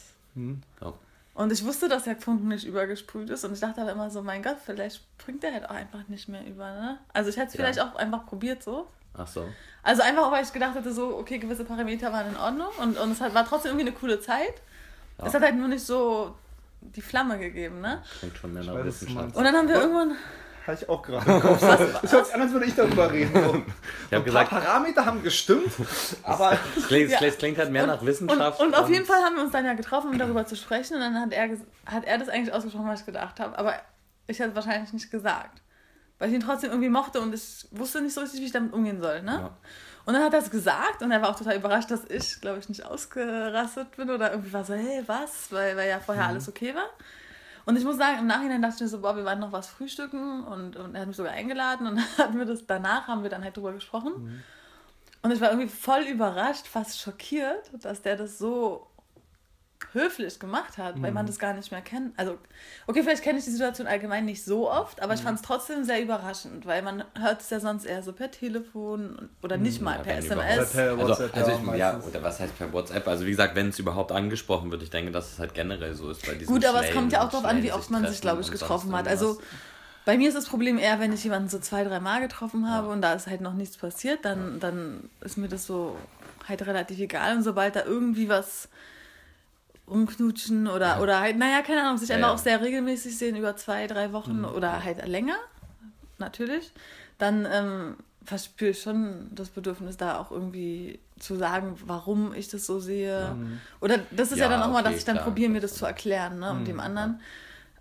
So. 0.80 0.98
Und 1.34 1.52
ich 1.52 1.64
wusste, 1.66 1.88
dass 1.90 2.04
der 2.04 2.16
Funken 2.18 2.48
nicht 2.50 2.66
übergesprüht 2.66 3.30
ist 3.30 3.44
und 3.46 3.54
ich 3.54 3.60
dachte 3.60 3.82
aber 3.82 3.92
immer 3.92 4.10
so, 4.10 4.22
mein 4.22 4.44
Gott, 4.44 4.58
vielleicht 4.66 5.02
springt 5.20 5.44
der 5.44 5.54
halt 5.54 5.66
auch 5.70 5.76
einfach 5.76 6.08
nicht 6.08 6.28
mehr 6.30 6.46
über, 6.46 6.66
ne? 6.72 6.98
Also 7.14 7.30
ich 7.30 7.38
hätte 7.38 7.48
es 7.48 7.54
Ja. 7.54 7.58
vielleicht 7.60 7.80
auch 7.82 7.96
einfach 7.96 8.26
probiert 8.26 8.62
so. 8.64 8.88
Ach 9.18 9.28
so. 9.28 9.46
Also 9.84 10.02
einfach, 10.04 10.32
weil 10.32 10.44
ich 10.44 10.54
gedacht 10.54 10.76
hatte, 10.76 10.94
so, 10.94 11.18
okay, 11.18 11.38
gewisse 11.38 11.66
Parameter 11.66 12.12
waren 12.14 12.28
in 12.30 12.38
Ordnung 12.38 12.68
und, 12.82 12.98
und 12.98 13.12
es 13.12 13.20
hat, 13.22 13.34
war 13.34 13.46
trotzdem 13.46 13.72
irgendwie 13.72 13.88
eine 13.90 13.98
coole 13.98 14.20
Zeit. 14.22 14.54
Ja. 15.18 15.26
Es 15.28 15.34
hat 15.34 15.42
halt 15.42 15.56
nur 15.56 15.68
nicht 15.68 15.86
so 15.86 16.34
die 16.82 17.02
Flamme 17.02 17.40
gegeben, 17.40 17.82
ne? 17.82 18.02
Klingt 18.20 18.38
schon 18.38 18.54
mehr 18.54 18.64
nach 18.64 18.74
was 18.76 18.86
Wissenschaft. 18.86 19.36
Und 19.36 19.44
dann 19.44 19.56
haben 19.56 19.68
wir 19.68 19.76
irgendwann, 19.76 20.16
Hatte 20.68 20.84
ich 20.84 20.90
auch 20.90 21.02
gerade 21.02 21.32
im 21.32 21.40
Kopf. 21.42 21.62
Es 22.04 22.12
hört 22.12 22.26
sich 22.26 22.36
an, 22.36 22.42
als 22.42 22.52
würde 22.52 22.66
ich 22.66 22.76
darüber 22.76 23.12
reden. 23.12 23.34
So. 23.34 23.40
Ich 23.40 23.44
habe 23.46 23.56
Ein 23.56 23.64
paar 24.12 24.22
gesagt, 24.24 24.50
Parameter 24.50 25.06
haben 25.06 25.24
gestimmt, 25.24 25.72
aber 26.24 26.58
es 26.78 26.88
klingt, 26.88 27.12
Ja. 27.12 27.20
es 27.22 27.38
klingt 27.38 27.58
halt 27.58 27.72
mehr 27.72 27.88
nach 27.88 28.02
und, 28.02 28.08
Wissenschaft. 28.08 28.60
und 28.60 28.76
auf 28.76 28.90
jeden 28.90 29.06
Fall 29.06 29.22
haben 29.24 29.36
wir 29.36 29.44
uns 29.44 29.52
dann 29.52 29.66
ja 29.66 29.74
getroffen, 29.74 30.12
um 30.12 30.18
darüber 30.18 30.46
zu 30.46 30.56
sprechen 30.56 30.96
und 30.96 31.00
dann 31.02 31.20
hat 31.20 31.32
er, 31.34 31.50
hat 31.86 32.06
er 32.06 32.18
das 32.18 32.30
eigentlich 32.30 32.54
ausgesprochen, 32.54 32.88
was 32.88 33.00
ich 33.02 33.06
gedacht 33.06 33.40
habe, 33.40 33.58
aber 33.58 33.74
ich 34.28 34.40
hätte 34.40 34.50
es 34.50 34.56
wahrscheinlich 34.56 34.94
nicht 34.94 35.10
gesagt. 35.12 35.62
Weil 36.20 36.30
ich 36.30 36.36
ihn 36.36 36.42
trotzdem 36.42 36.70
irgendwie 36.70 36.90
mochte 36.90 37.20
und 37.20 37.34
ich 37.34 37.66
wusste 37.72 38.00
nicht 38.02 38.14
so 38.14 38.22
richtig, 38.22 38.42
wie 38.42 38.46
ich 38.46 38.52
damit 38.52 38.74
umgehen 38.74 39.02
soll, 39.02 39.24
ne? 39.24 39.32
Ja. 39.32 39.58
Und 40.06 40.14
dann 40.14 40.24
hat 40.24 40.34
er 40.34 40.40
es 40.40 40.50
gesagt 40.50 41.04
und 41.04 41.12
er 41.12 41.22
war 41.22 41.30
auch 41.30 41.36
total 41.36 41.56
überrascht, 41.56 41.92
dass 41.92 42.06
ich, 42.10 42.42
glaube 42.42 42.60
ich, 42.60 42.70
nicht 42.70 42.86
ausgerastet 42.86 43.96
bin 43.96 44.10
oder 44.10 44.32
irgendwie 44.32 44.52
war 44.52 44.64
so, 44.64 44.74
hey, 44.74 45.04
was? 45.06 45.52
Weil, 45.52 45.78
weil 45.78 45.90
ja 45.90 46.00
vorher 46.00 46.26
alles 46.26 46.50
okay 46.50 46.74
war. 46.74 46.90
Und 47.66 47.78
ich 47.78 47.84
muss 47.84 47.98
sagen, 47.98 48.20
im 48.20 48.28
Nachhinein 48.28 48.62
dachte 48.62 48.76
ich 48.76 48.82
mir 48.82 48.88
so, 48.88 49.02
boah, 49.02 49.16
wir 49.16 49.26
waren 49.26 49.40
noch 49.40 49.52
was 49.52 49.68
frühstücken 49.68 50.44
und, 50.44 50.76
und 50.76 50.96
er 50.96 51.02
hat 51.02 51.08
mich 51.08 51.18
sogar 51.18 51.34
eingeladen 51.34 51.86
und 51.88 52.00
hatten 52.18 52.38
wir 52.38 52.46
das, 52.46 52.66
danach 52.66 53.08
haben 53.08 53.24
wir 53.24 53.30
dann 53.30 53.44
halt 53.44 53.56
drüber 53.56 53.74
gesprochen. 53.74 54.44
Und 55.22 55.32
ich 55.32 55.40
war 55.40 55.52
irgendwie 55.52 55.70
voll 55.70 56.02
überrascht, 56.02 56.66
fast 56.66 57.00
schockiert, 57.00 57.70
dass 57.84 58.02
der 58.02 58.18
das 58.18 58.40
so 58.40 58.88
höflich 59.94 60.40
gemacht 60.40 60.78
hat, 60.78 61.02
weil 61.02 61.12
man 61.12 61.26
das 61.26 61.40
gar 61.40 61.54
nicht 61.54 61.72
mehr 61.72 61.82
kennt. 61.82 62.18
Also, 62.18 62.38
okay, 62.88 63.04
vielleicht 63.04 63.24
kenne 63.24 63.40
ich 63.40 63.46
die 63.46 63.52
Situation 63.52 63.88
allgemein 63.88 64.26
nicht 64.26 64.44
so 64.44 64.70
oft, 64.72 65.02
aber 65.02 65.14
ich 65.14 65.22
fand 65.22 65.40
es 65.40 65.42
trotzdem 65.42 65.84
sehr 65.84 66.02
überraschend, 66.02 66.66
weil 66.66 66.82
man 66.82 67.04
hört 67.20 67.42
es 67.42 67.50
ja 67.50 67.60
sonst 67.60 67.86
eher 67.86 68.02
so 68.04 68.14
per 68.14 68.32
Telefon 68.32 69.30
oder 69.42 69.58
nicht 69.58 69.82
mal 69.82 69.98
Ja, 69.98 70.04
per 70.04 70.18
SMS. 70.18 70.72
Per 70.72 70.92
Also, 70.92 71.08
WhatsApp, 71.08 71.36
also 71.36 71.52
ja, 71.52 71.74
ich, 71.74 71.80
ja, 71.80 72.00
oder 72.08 72.24
was 72.24 72.40
heißt 72.40 72.58
per 72.58 72.72
WhatsApp? 72.72 73.08
Also 73.08 73.26
wie 73.26 73.32
gesagt, 73.32 73.56
wenn 73.56 73.70
es 73.70 73.80
überhaupt 73.80 74.12
angesprochen 74.12 74.72
wird, 74.72 74.84
ich 74.84 74.90
denke, 74.90 75.12
dass 75.12 75.34
es 75.34 75.40
halt 75.40 75.54
generell 75.54 75.94
so 75.94 76.10
ist 76.10 76.26
bei 76.26 76.34
diesen 76.34 76.54
Gut, 76.54 76.66
aber 76.66 76.86
es 76.86 76.94
kommt 76.94 77.12
ja 77.12 77.26
auch 77.26 77.30
darauf 77.30 77.46
an, 77.46 77.62
wie 77.64 77.72
oft 77.72 77.90
man 77.90 78.08
sich, 78.08 78.22
glaube 78.22 78.42
ich, 78.42 78.52
getroffen 78.52 78.96
hat. 78.96 79.08
Also 79.08 79.42
bei 80.06 80.18
mir 80.18 80.30
ist 80.30 80.36
das 80.36 80.46
Problem 80.46 80.78
eher, 80.78 81.00
wenn 81.00 81.14
ich 81.14 81.24
jemanden 81.24 81.50
so 81.50 81.60
zwei, 81.60 81.84
drei 81.84 82.00
Mal 82.00 82.22
getroffen 82.22 82.70
habe 82.70 82.88
und 82.90 83.02
da 83.02 83.14
ist 83.14 83.28
halt 83.28 83.42
noch 83.42 83.54
nichts 83.54 83.78
passiert, 83.78 84.26
dann, 84.26 84.60
dann 84.60 85.10
ist 85.22 85.38
mir 85.38 85.48
das 85.48 85.66
so 85.68 85.96
halt 86.48 86.66
relativ 86.66 87.00
egal. 87.00 87.38
Und 87.38 87.44
sobald 87.44 87.76
da 87.76 87.84
irgendwie 87.86 88.28
was 88.28 88.68
rumknutschen 89.92 90.68
oder, 90.68 91.02
oder 91.02 91.20
halt, 91.20 91.38
naja, 91.38 91.62
keine 91.62 91.84
Ahnung, 91.84 91.98
sich 91.98 92.10
Ja, 92.10 92.16
einfach 92.16 92.30
ja. 92.30 92.34
auch 92.34 92.40
sehr 92.40 92.62
regelmäßig 92.62 93.18
sehen 93.18 93.36
über 93.36 93.56
zwei, 93.58 93.88
drei 93.88 94.14
Wochen 94.14 94.46
oder 94.46 94.84
halt 94.84 95.06
länger, 95.08 95.38
natürlich, 96.18 96.72
dann 97.18 97.48
ähm, 97.52 97.98
verspüre 98.24 98.72
ich 98.72 98.82
schon 98.82 99.30
das 99.32 99.50
Bedürfnis, 99.50 99.98
da 99.98 100.18
auch 100.18 100.32
irgendwie 100.32 101.00
zu 101.20 101.36
sagen, 101.36 101.76
warum 101.86 102.34
ich 102.34 102.48
das 102.48 102.66
so 102.66 102.80
sehe. 102.80 103.36
Oder 103.80 104.00
das 104.12 104.32
ist 104.32 104.40
ja, 104.40 104.48
dann 104.48 104.62
auch 104.62 104.72
mal, 104.72 104.82
okay, 104.82 104.90
dass 104.90 104.98
ich 105.00 105.06
dann 105.06 105.20
probiere, 105.20 105.50
mir 105.50 105.62
das 105.62 105.76
zu 105.76 105.86
erklären, 105.86 106.40
ne, 106.40 106.52
und 106.52 106.68
dem 106.68 106.80
anderen. 106.80 107.20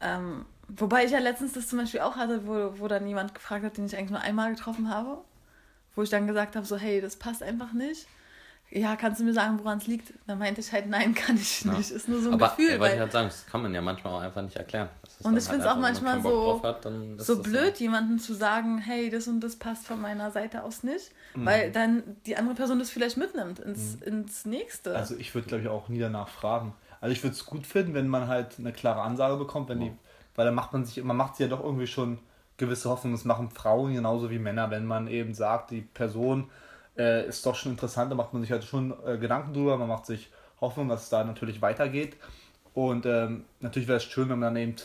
Ähm, 0.00 0.44
wobei 0.68 1.04
ich 1.04 1.10
ja 1.10 1.18
letztens 1.18 1.52
das 1.52 1.68
zum 1.68 1.78
Beispiel 1.78 2.00
auch 2.00 2.16
hatte, 2.16 2.46
wo, 2.46 2.80
wo 2.80 2.88
dann 2.88 3.06
jemand 3.06 3.34
gefragt 3.34 3.64
hat, 3.64 3.76
den 3.76 3.86
ich 3.86 3.96
eigentlich 3.96 4.10
nur 4.10 4.20
einmal 4.20 4.54
getroffen 4.54 4.90
habe, 4.90 5.18
wo 5.94 6.02
ich 6.02 6.10
dann 6.10 6.26
gesagt 6.26 6.56
habe, 6.56 6.66
so, 6.66 6.76
hey, 6.76 7.00
das 7.00 7.16
passt 7.16 7.42
einfach 7.42 7.72
nicht. 7.72 8.06
Ja, 8.72 8.94
kannst 8.94 9.20
du 9.20 9.24
mir 9.24 9.32
sagen, 9.32 9.58
woran 9.58 9.78
es 9.78 9.86
liegt? 9.88 10.12
Dann 10.28 10.38
meinte 10.38 10.60
ich 10.60 10.70
halt, 10.72 10.88
nein, 10.88 11.12
kann 11.14 11.34
ich 11.36 11.64
Ja. 11.64 11.72
nicht. 11.72 11.90
Ist 11.90 12.08
nur 12.08 12.20
so 12.20 12.28
ein 12.28 12.34
aber 12.34 12.50
Gefühl. 12.50 12.74
ja, 12.74 12.78
wollte 12.78 12.84
ich 12.86 12.92
Weil, 12.92 13.00
halt 13.00 13.12
sagen, 13.12 13.28
das 13.28 13.46
kann 13.46 13.62
man 13.62 13.74
ja 13.74 13.80
manchmal 13.80 14.12
auch 14.14 14.20
einfach 14.20 14.42
nicht 14.42 14.56
erklären. 14.56 14.88
Und 15.22 15.36
ich 15.36 15.44
find's 15.44 15.66
auch 15.66 15.76
einfach, 15.76 15.76
wenn 15.76 15.80
man 15.82 16.22
manchmal 16.22 16.22
so- 16.22 16.62
hat, 16.62 16.86
so 17.18 17.42
blöd, 17.42 17.76
jemandem 17.78 18.18
zu 18.20 18.32
sagen, 18.32 18.78
hey, 18.78 19.10
das 19.10 19.26
und 19.28 19.40
das 19.40 19.56
passt 19.56 19.86
von 19.86 20.00
meiner 20.00 20.30
Seite 20.30 20.62
aus 20.62 20.82
nicht, 20.84 21.10
weil 21.34 21.72
dann 21.72 22.02
die 22.26 22.36
andere 22.36 22.54
Person 22.54 22.78
das 22.78 22.90
vielleicht 22.90 23.16
mitnimmt 23.16 23.58
ins, 23.58 23.96
ins 23.96 24.44
nächste. 24.44 24.94
Also 24.96 25.16
ich 25.16 25.34
würde, 25.34 25.48
glaube 25.48 25.62
ich, 25.64 25.68
auch 25.68 25.88
nie 25.88 25.98
danach 25.98 26.28
fragen. 26.28 26.72
Also 27.00 27.12
ich 27.12 27.22
würde 27.24 27.34
es 27.34 27.44
gut 27.46 27.66
finden, 27.66 27.94
wenn 27.94 28.08
man 28.08 28.28
halt 28.28 28.58
eine 28.58 28.72
klare 28.72 29.00
Ansage 29.02 29.36
bekommt, 29.36 29.68
wenn 29.68 29.80
die, 29.80 29.92
weil 30.36 30.44
dann 30.46 30.54
macht 30.54 30.72
man 30.72 30.84
sich, 30.84 31.02
man 31.02 31.16
macht 31.16 31.36
sich 31.36 31.44
ja 31.44 31.48
doch 31.54 31.62
irgendwie 31.64 31.86
schon 31.88 32.18
gewisse 32.56 32.88
Hoffnung. 32.88 33.12
Das 33.14 33.24
machen 33.24 33.50
Frauen 33.50 33.94
genauso 33.94 34.30
wie 34.30 34.38
Männer, 34.38 34.70
wenn 34.70 34.86
man 34.86 35.08
eben 35.08 35.34
sagt, 35.34 35.70
die 35.72 35.80
Person 35.80 36.50
äh, 37.00 37.26
ist 37.26 37.46
doch 37.46 37.54
schon 37.54 37.72
interessant, 37.72 38.12
da 38.12 38.14
macht 38.14 38.32
man 38.34 38.42
sich 38.42 38.52
halt 38.52 38.64
schon 38.64 38.94
äh, 39.06 39.16
Gedanken 39.16 39.54
drüber, 39.54 39.78
man 39.78 39.88
macht 39.88 40.04
sich 40.04 40.30
Hoffnung, 40.60 40.88
dass 40.88 41.04
es 41.04 41.08
da 41.08 41.24
natürlich 41.24 41.62
weitergeht. 41.62 42.16
Und 42.74 43.06
ähm, 43.06 43.44
natürlich 43.60 43.88
wäre 43.88 43.96
es 43.96 44.04
schön, 44.04 44.28
wenn 44.28 44.38
man 44.38 44.54
dann 44.54 44.62
eben 44.62 44.76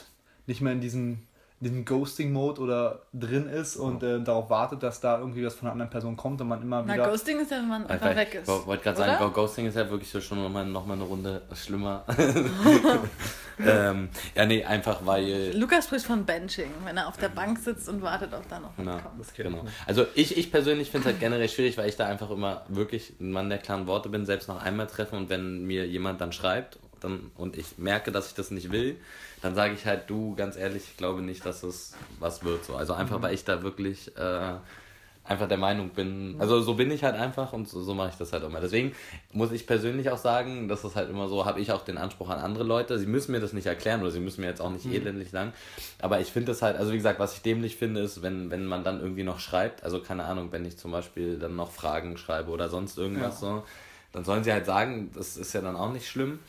nicht 0.47 0.61
mehr 0.61 0.73
in 0.73 0.79
diesem, 0.79 1.23
diesem 1.59 1.85
Ghosting-Mode 1.85 2.61
oder 2.61 3.01
drin 3.13 3.47
ist 3.47 3.77
und 3.77 4.03
äh, 4.03 4.21
darauf 4.21 4.49
wartet, 4.49 4.83
dass 4.83 4.99
da 4.99 5.19
irgendwie 5.19 5.45
was 5.45 5.55
von 5.55 5.67
einer 5.67 5.73
anderen 5.73 5.89
Person 5.89 6.17
kommt 6.17 6.41
und 6.41 6.49
man 6.49 6.61
immer 6.61 6.83
Na, 6.85 6.93
wieder. 6.93 7.09
Ghosting 7.09 7.39
ist 7.39 7.49
ja, 7.49 7.57
wenn 7.57 7.69
man 7.69 7.85
Ich 7.85 7.91
einfach 7.91 8.15
weg 8.15 8.35
ist. 8.35 8.47
wollte 8.47 8.83
gerade 8.83 9.01
oder? 9.01 9.17
sagen, 9.19 9.33
Ghosting 9.33 9.65
ist 9.67 9.75
ja 9.75 9.89
wirklich 9.89 10.09
so 10.09 10.19
schon 10.19 10.43
nochmal 10.43 10.65
noch 10.65 10.85
mal 10.85 10.95
eine 10.95 11.03
Runde 11.03 11.41
schlimmer. 11.53 12.03
ähm, 13.59 14.09
ja, 14.35 14.45
nee, 14.45 14.63
einfach 14.65 15.05
weil. 15.05 15.55
Lukas 15.55 15.85
spricht 15.85 16.05
von 16.05 16.25
Benching, 16.25 16.71
wenn 16.83 16.97
er 16.97 17.07
auf 17.07 17.17
der 17.17 17.29
Bank 17.29 17.57
sitzt 17.59 17.87
und 17.87 18.01
wartet, 18.01 18.33
ob 18.33 18.47
da 18.49 18.59
noch 18.59 18.71
was 18.75 18.85
Na, 18.85 18.99
kommt. 18.99 19.25
Ich 19.25 19.33
genau. 19.33 19.65
Also 19.85 20.05
ich, 20.13 20.37
ich 20.37 20.51
persönlich 20.51 20.91
finde 20.91 21.07
es 21.07 21.13
halt 21.13 21.21
generell 21.21 21.47
schwierig, 21.47 21.77
weil 21.77 21.87
ich 21.87 21.95
da 21.95 22.05
einfach 22.05 22.29
immer 22.31 22.63
wirklich 22.67 23.13
ein 23.19 23.31
Mann 23.31 23.49
der 23.49 23.59
klaren 23.59 23.87
Worte 23.87 24.09
bin, 24.09 24.25
selbst 24.25 24.49
nach 24.49 24.61
einmal 24.63 24.87
treffen 24.87 25.17
und 25.17 25.29
wenn 25.29 25.65
mir 25.65 25.87
jemand 25.87 26.19
dann 26.19 26.33
schreibt 26.33 26.79
dann, 26.99 27.31
und 27.35 27.57
ich 27.57 27.77
merke, 27.77 28.11
dass 28.11 28.27
ich 28.29 28.33
das 28.33 28.51
nicht 28.51 28.71
will, 28.71 28.97
dann 29.41 29.55
sage 29.55 29.73
ich 29.73 29.85
halt, 29.85 30.09
du, 30.09 30.35
ganz 30.35 30.57
ehrlich, 30.57 30.83
ich 30.91 30.97
glaube 30.97 31.21
nicht, 31.21 31.45
dass 31.45 31.63
es 31.63 31.93
was 32.19 32.43
wird. 32.43 32.65
So. 32.65 32.75
Also 32.75 32.93
einfach, 32.93 33.21
weil 33.21 33.33
ich 33.33 33.43
da 33.43 33.63
wirklich 33.63 34.15
äh, 34.17 34.55
einfach 35.27 35.47
der 35.47 35.57
Meinung 35.57 35.89
bin, 35.89 36.35
also 36.39 36.61
so 36.61 36.75
bin 36.75 36.91
ich 36.91 37.03
halt 37.03 37.15
einfach 37.15 37.51
und 37.51 37.67
so, 37.67 37.81
so 37.81 37.95
mache 37.95 38.09
ich 38.09 38.15
das 38.15 38.31
halt 38.31 38.43
immer. 38.43 38.61
Deswegen 38.61 38.93
muss 39.33 39.51
ich 39.51 39.65
persönlich 39.65 40.11
auch 40.11 40.17
sagen, 40.17 40.67
das 40.67 40.83
ist 40.83 40.95
halt 40.95 41.09
immer 41.09 41.27
so, 41.27 41.45
habe 41.45 41.59
ich 41.59 41.71
auch 41.71 41.83
den 41.83 41.97
Anspruch 41.97 42.29
an 42.29 42.39
andere 42.39 42.63
Leute, 42.63 42.99
sie 42.99 43.07
müssen 43.07 43.31
mir 43.31 43.39
das 43.39 43.51
nicht 43.51 43.65
erklären 43.65 44.01
oder 44.01 44.11
sie 44.11 44.19
müssen 44.19 44.41
mir 44.41 44.47
jetzt 44.47 44.61
auch 44.61 44.69
nicht 44.69 44.85
elendig 44.85 45.31
sagen, 45.31 45.53
aber 45.99 46.19
ich 46.19 46.27
finde 46.27 46.51
es 46.51 46.61
halt, 46.61 46.77
also 46.77 46.91
wie 46.91 46.97
gesagt, 46.97 47.19
was 47.19 47.33
ich 47.33 47.41
dämlich 47.41 47.75
finde, 47.75 48.01
ist, 48.01 48.21
wenn, 48.21 48.51
wenn 48.51 48.65
man 48.67 48.83
dann 48.83 49.01
irgendwie 49.01 49.23
noch 49.23 49.39
schreibt, 49.39 49.83
also 49.83 49.99
keine 49.99 50.25
Ahnung, 50.25 50.51
wenn 50.51 50.63
ich 50.63 50.77
zum 50.77 50.91
Beispiel 50.91 51.39
dann 51.39 51.55
noch 51.55 51.71
Fragen 51.71 52.17
schreibe 52.17 52.51
oder 52.51 52.69
sonst 52.69 52.97
irgendwas 52.97 53.39
so, 53.39 53.63
dann 54.11 54.23
sollen 54.23 54.43
sie 54.43 54.53
halt 54.53 54.65
sagen, 54.65 55.11
das 55.13 55.37
ist 55.37 55.53
ja 55.53 55.61
dann 55.61 55.75
auch 55.75 55.91
nicht 55.91 56.07
schlimm. 56.07 56.39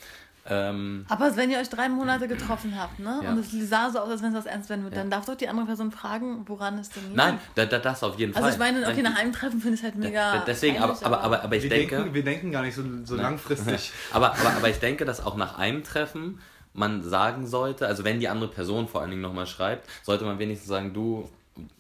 Ähm, 0.48 1.04
Aber 1.08 1.34
wenn 1.36 1.50
ihr 1.50 1.58
euch 1.58 1.68
drei 1.68 1.88
Monate 1.88 2.28
getroffen 2.28 2.78
habt, 2.80 2.98
ne? 3.00 3.20
Ja. 3.22 3.30
Und 3.30 3.38
es 3.38 3.50
sah 3.68 3.90
so 3.90 3.98
aus, 3.98 4.10
als 4.10 4.22
wenn 4.22 4.30
es 4.30 4.38
was 4.38 4.46
ernst 4.46 4.68
werden 4.70 4.84
wird, 4.84 4.96
dann 4.96 5.10
darf 5.10 5.24
doch 5.26 5.34
die 5.34 5.48
andere 5.48 5.66
Person 5.66 5.90
fragen, 5.90 6.42
woran 6.46 6.78
es 6.78 6.90
denn 6.90 7.02
liegt. 7.04 7.16
nein, 7.16 7.38
da, 7.54 7.66
da, 7.66 7.78
das 7.78 8.02
auf 8.04 8.18
jeden 8.18 8.34
Also 8.34 8.44
Fall. 8.44 8.52
ich 8.52 8.58
meine, 8.58 8.86
okay, 8.88 9.02
nach 9.02 9.16
einem 9.18 9.32
Treffen 9.32 9.60
finde 9.60 9.74
ich 9.74 9.80
es 9.80 9.84
halt 9.84 9.96
mega. 9.96 10.36
Da- 10.38 10.44
Deswegen, 10.46 10.78
aber, 10.78 10.96
aber, 11.04 11.20
aber, 11.22 11.42
aber 11.42 11.56
ich 11.56 11.64
wir, 11.64 11.70
denke. 11.70 11.96
denken, 11.96 12.14
wir 12.14 12.24
denken 12.24 12.52
gar 12.52 12.62
nicht 12.62 12.74
so, 12.74 12.82
so 13.04 13.16
langfristig. 13.16 13.92
aber, 14.12 14.32
aber, 14.38 14.56
aber 14.56 14.68
ich 14.68 14.78
denke, 14.78 15.04
dass 15.04 15.24
auch 15.24 15.36
nach 15.36 15.58
einem 15.58 15.82
Treffen 15.82 16.38
man 16.72 17.02
sagen 17.02 17.46
sollte, 17.46 17.86
also 17.86 18.04
wenn 18.04 18.20
die 18.20 18.28
andere 18.28 18.50
Person 18.50 18.86
vor 18.86 19.00
allen 19.00 19.10
Dingen 19.10 19.22
nochmal 19.22 19.46
schreibt, 19.46 19.88
sollte 20.02 20.24
man 20.24 20.38
wenigstens 20.38 20.68
sagen, 20.68 20.92
du 20.92 21.28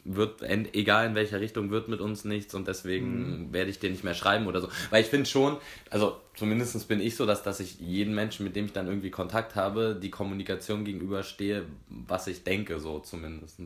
wird, 0.04 0.42
egal 0.42 1.06
in 1.06 1.14
welcher 1.14 1.40
Richtung, 1.40 1.70
wird 1.70 1.88
mit 1.88 2.00
uns 2.00 2.24
nichts 2.24 2.54
und 2.54 2.68
deswegen 2.68 3.52
werde 3.52 3.70
ich 3.70 3.78
dir 3.78 3.90
nicht 3.90 4.04
mehr 4.04 4.14
schreiben 4.14 4.46
oder 4.46 4.60
so. 4.60 4.68
Weil 4.90 5.02
ich 5.02 5.08
finde 5.08 5.26
schon, 5.26 5.56
also 5.90 6.16
zumindest 6.36 6.86
bin 6.86 7.00
ich 7.00 7.16
so, 7.16 7.26
dass, 7.26 7.42
dass 7.42 7.60
ich 7.60 7.80
jeden 7.80 8.14
Menschen, 8.14 8.44
mit 8.44 8.54
dem 8.54 8.66
ich 8.66 8.72
dann 8.72 8.86
irgendwie 8.86 9.10
Kontakt 9.10 9.56
habe, 9.56 9.98
die 10.00 10.10
Kommunikation 10.10 10.84
gegenüberstehe, 10.84 11.64
was 11.88 12.26
ich 12.26 12.44
denke, 12.44 12.78
so 12.78 12.98
zumindest. 13.00 13.58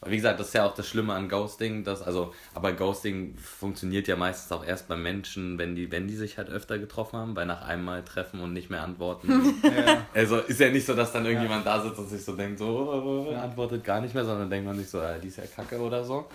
Weil 0.00 0.12
wie 0.12 0.16
gesagt, 0.16 0.40
das 0.40 0.48
ist 0.48 0.54
ja 0.54 0.66
auch 0.66 0.74
das 0.74 0.88
Schlimme 0.88 1.12
an 1.14 1.28
Ghosting, 1.28 1.84
dass, 1.84 2.00
also, 2.00 2.32
aber 2.54 2.72
Ghosting 2.72 3.36
funktioniert 3.36 4.08
ja 4.08 4.16
meistens 4.16 4.52
auch 4.52 4.64
erst 4.64 4.88
bei 4.88 4.96
Menschen, 4.96 5.58
wenn 5.58 5.74
die, 5.74 5.90
wenn 5.90 6.06
die 6.06 6.14
sich 6.14 6.38
halt 6.38 6.48
öfter 6.48 6.78
getroffen 6.78 7.18
haben, 7.18 7.36
weil 7.36 7.46
nach 7.46 7.62
einem 7.62 7.84
Mal 7.84 8.04
treffen 8.04 8.40
und 8.40 8.52
nicht 8.52 8.70
mehr 8.70 8.82
antworten. 8.82 9.28
ja. 9.62 10.06
also 10.14 10.38
ist 10.38 10.60
ja 10.60 10.70
nicht 10.70 10.86
so, 10.86 10.94
dass 10.94 11.12
dann 11.12 11.26
irgendjemand 11.26 11.66
da 11.66 11.82
sitzt 11.82 11.98
und 11.98 12.08
sich 12.08 12.24
so 12.24 12.36
denkt, 12.36 12.60
so, 12.60 13.34
antwortet 13.36 13.84
gar 13.84 14.00
nicht 14.00 14.14
mehr, 14.14 14.24
sondern 14.24 14.48
denkt 14.48 14.66
man 14.66 14.76
sich 14.76 14.88
so, 14.88 15.00
äh, 15.00 15.19
die 15.20 15.28
ist 15.28 15.38
ja 15.38 15.44
kacke 15.46 15.78
oder 15.80 16.04
so. 16.04 16.26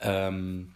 Ähm, 0.00 0.74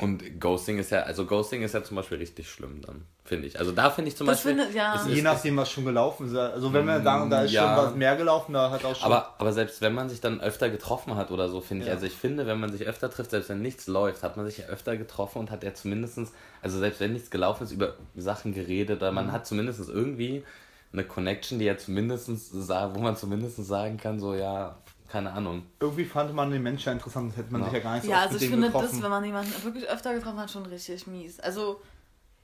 und 0.00 0.40
Ghosting 0.40 0.78
ist 0.78 0.90
ja, 0.92 1.00
also 1.02 1.26
Ghosting 1.26 1.62
ist 1.62 1.74
ja 1.74 1.82
zum 1.82 1.96
Beispiel 1.96 2.18
richtig 2.18 2.48
schlimm 2.48 2.80
dann, 2.80 3.06
finde 3.24 3.48
ich. 3.48 3.58
Also 3.58 3.72
da 3.72 3.90
finde 3.90 4.08
ich 4.10 4.16
zum 4.16 4.28
Das 4.28 4.44
Beispiel. 4.44 4.62
finde- 4.62 4.76
ja. 4.78 4.94
es 4.94 5.12
Je 5.12 5.20
nachdem, 5.20 5.56
was 5.56 5.68
schon 5.68 5.84
gelaufen 5.84 6.28
ist. 6.28 6.36
Also 6.36 6.72
wenn 6.72 6.86
wir 6.86 7.02
sagen, 7.02 7.28
da 7.28 7.42
ist 7.42 7.50
Ja. 7.50 7.74
schon 7.76 7.86
was 7.86 7.94
mehr 7.96 8.14
gelaufen, 8.14 8.52
da 8.52 8.70
hat 8.70 8.84
auch 8.84 8.94
schon. 8.94 9.04
Aber, 9.06 9.34
aber 9.38 9.52
selbst 9.52 9.80
wenn 9.80 9.92
man 9.92 10.08
sich 10.08 10.20
dann 10.20 10.40
öfter 10.40 10.70
getroffen 10.70 11.16
hat 11.16 11.32
oder 11.32 11.48
so, 11.48 11.60
finde 11.60 11.82
ich, 11.82 11.88
Ja. 11.88 11.94
also 11.94 12.06
ich 12.06 12.12
finde, 12.14 12.46
wenn 12.46 12.60
man 12.60 12.70
sich 12.70 12.86
öfter 12.86 13.10
trifft, 13.10 13.32
selbst 13.32 13.48
wenn 13.48 13.62
nichts 13.62 13.88
läuft, 13.88 14.22
hat 14.22 14.36
man 14.36 14.46
sich 14.46 14.58
ja 14.58 14.66
öfter 14.66 14.96
getroffen 14.96 15.38
und 15.40 15.50
hat 15.50 15.64
ja 15.64 15.74
zumindestens, 15.74 16.30
also 16.62 16.78
selbst 16.78 17.00
wenn 17.00 17.12
nichts 17.12 17.28
gelaufen 17.30 17.64
ist, 17.64 17.72
über 17.72 17.94
Sachen 18.14 18.54
geredet, 18.54 18.98
oder 18.98 19.10
man 19.10 19.26
Mhm. 19.26 19.32
hat 19.32 19.44
zumindest 19.48 19.88
irgendwie 19.88 20.44
eine 20.92 21.02
Connection, 21.02 21.58
die 21.58 21.64
ja 21.64 21.76
zumindestens 21.76 22.48
sa- 22.48 22.94
wo 22.94 23.00
man 23.00 23.16
zumindest 23.16 23.56
sagen 23.56 23.96
kann, 23.96 24.20
so 24.20 24.34
ja, 24.34 24.76
keine 25.10 25.32
Ahnung. 25.32 25.66
irgendwie 25.80 26.04
fand 26.04 26.32
man 26.34 26.50
den 26.50 26.62
Menschen 26.62 26.86
ja 26.86 26.92
interessant, 26.92 27.30
das 27.32 27.38
hätte 27.38 27.52
man 27.52 27.62
Ja. 27.62 27.66
sich 27.68 27.74
ja 27.74 27.80
gar 27.80 27.94
nicht 27.94 28.04
so 28.04 28.10
Ja, 28.10 28.16
oft 28.16 28.22
also 28.24 28.34
mit 28.34 28.42
ich 28.42 28.48
finde 28.48 28.66
getroffen. 28.68 28.88
das, 28.92 29.02
wenn 29.02 29.10
man 29.10 29.24
jemanden 29.24 29.62
wirklich 29.64 29.88
öfter 29.88 30.14
getroffen 30.14 30.38
hat, 30.38 30.50
schon 30.50 30.66
richtig 30.66 31.06
mies. 31.06 31.40
Also 31.40 31.80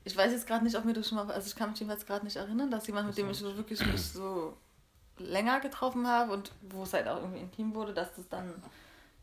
ich 0.04 0.16
weiß 0.16 0.32
jetzt 0.32 0.46
gerade 0.46 0.64
nicht, 0.64 0.76
ob 0.76 0.84
mir 0.84 0.92
das 0.92 1.08
schon 1.08 1.16
mal, 1.16 1.30
also 1.30 1.46
ich 1.46 1.56
kann 1.56 1.70
mich 1.70 1.78
jedenfalls 1.80 2.06
gerade 2.06 2.24
nicht 2.24 2.36
erinnern, 2.36 2.70
dass 2.70 2.86
jemand, 2.86 3.06
mit 3.08 3.16
dem 3.18 3.30
ich 3.30 3.38
so 3.38 3.56
wirklich 3.56 3.84
mich 3.86 4.02
so 4.02 4.56
länger 5.18 5.60
getroffen 5.60 6.06
habe 6.06 6.32
und 6.32 6.52
wo 6.70 6.82
es 6.82 6.92
halt 6.92 7.08
auch 7.08 7.16
irgendwie 7.20 7.40
intim 7.40 7.74
wurde, 7.74 7.94
dass 7.94 8.14
das 8.14 8.28
dann 8.28 8.52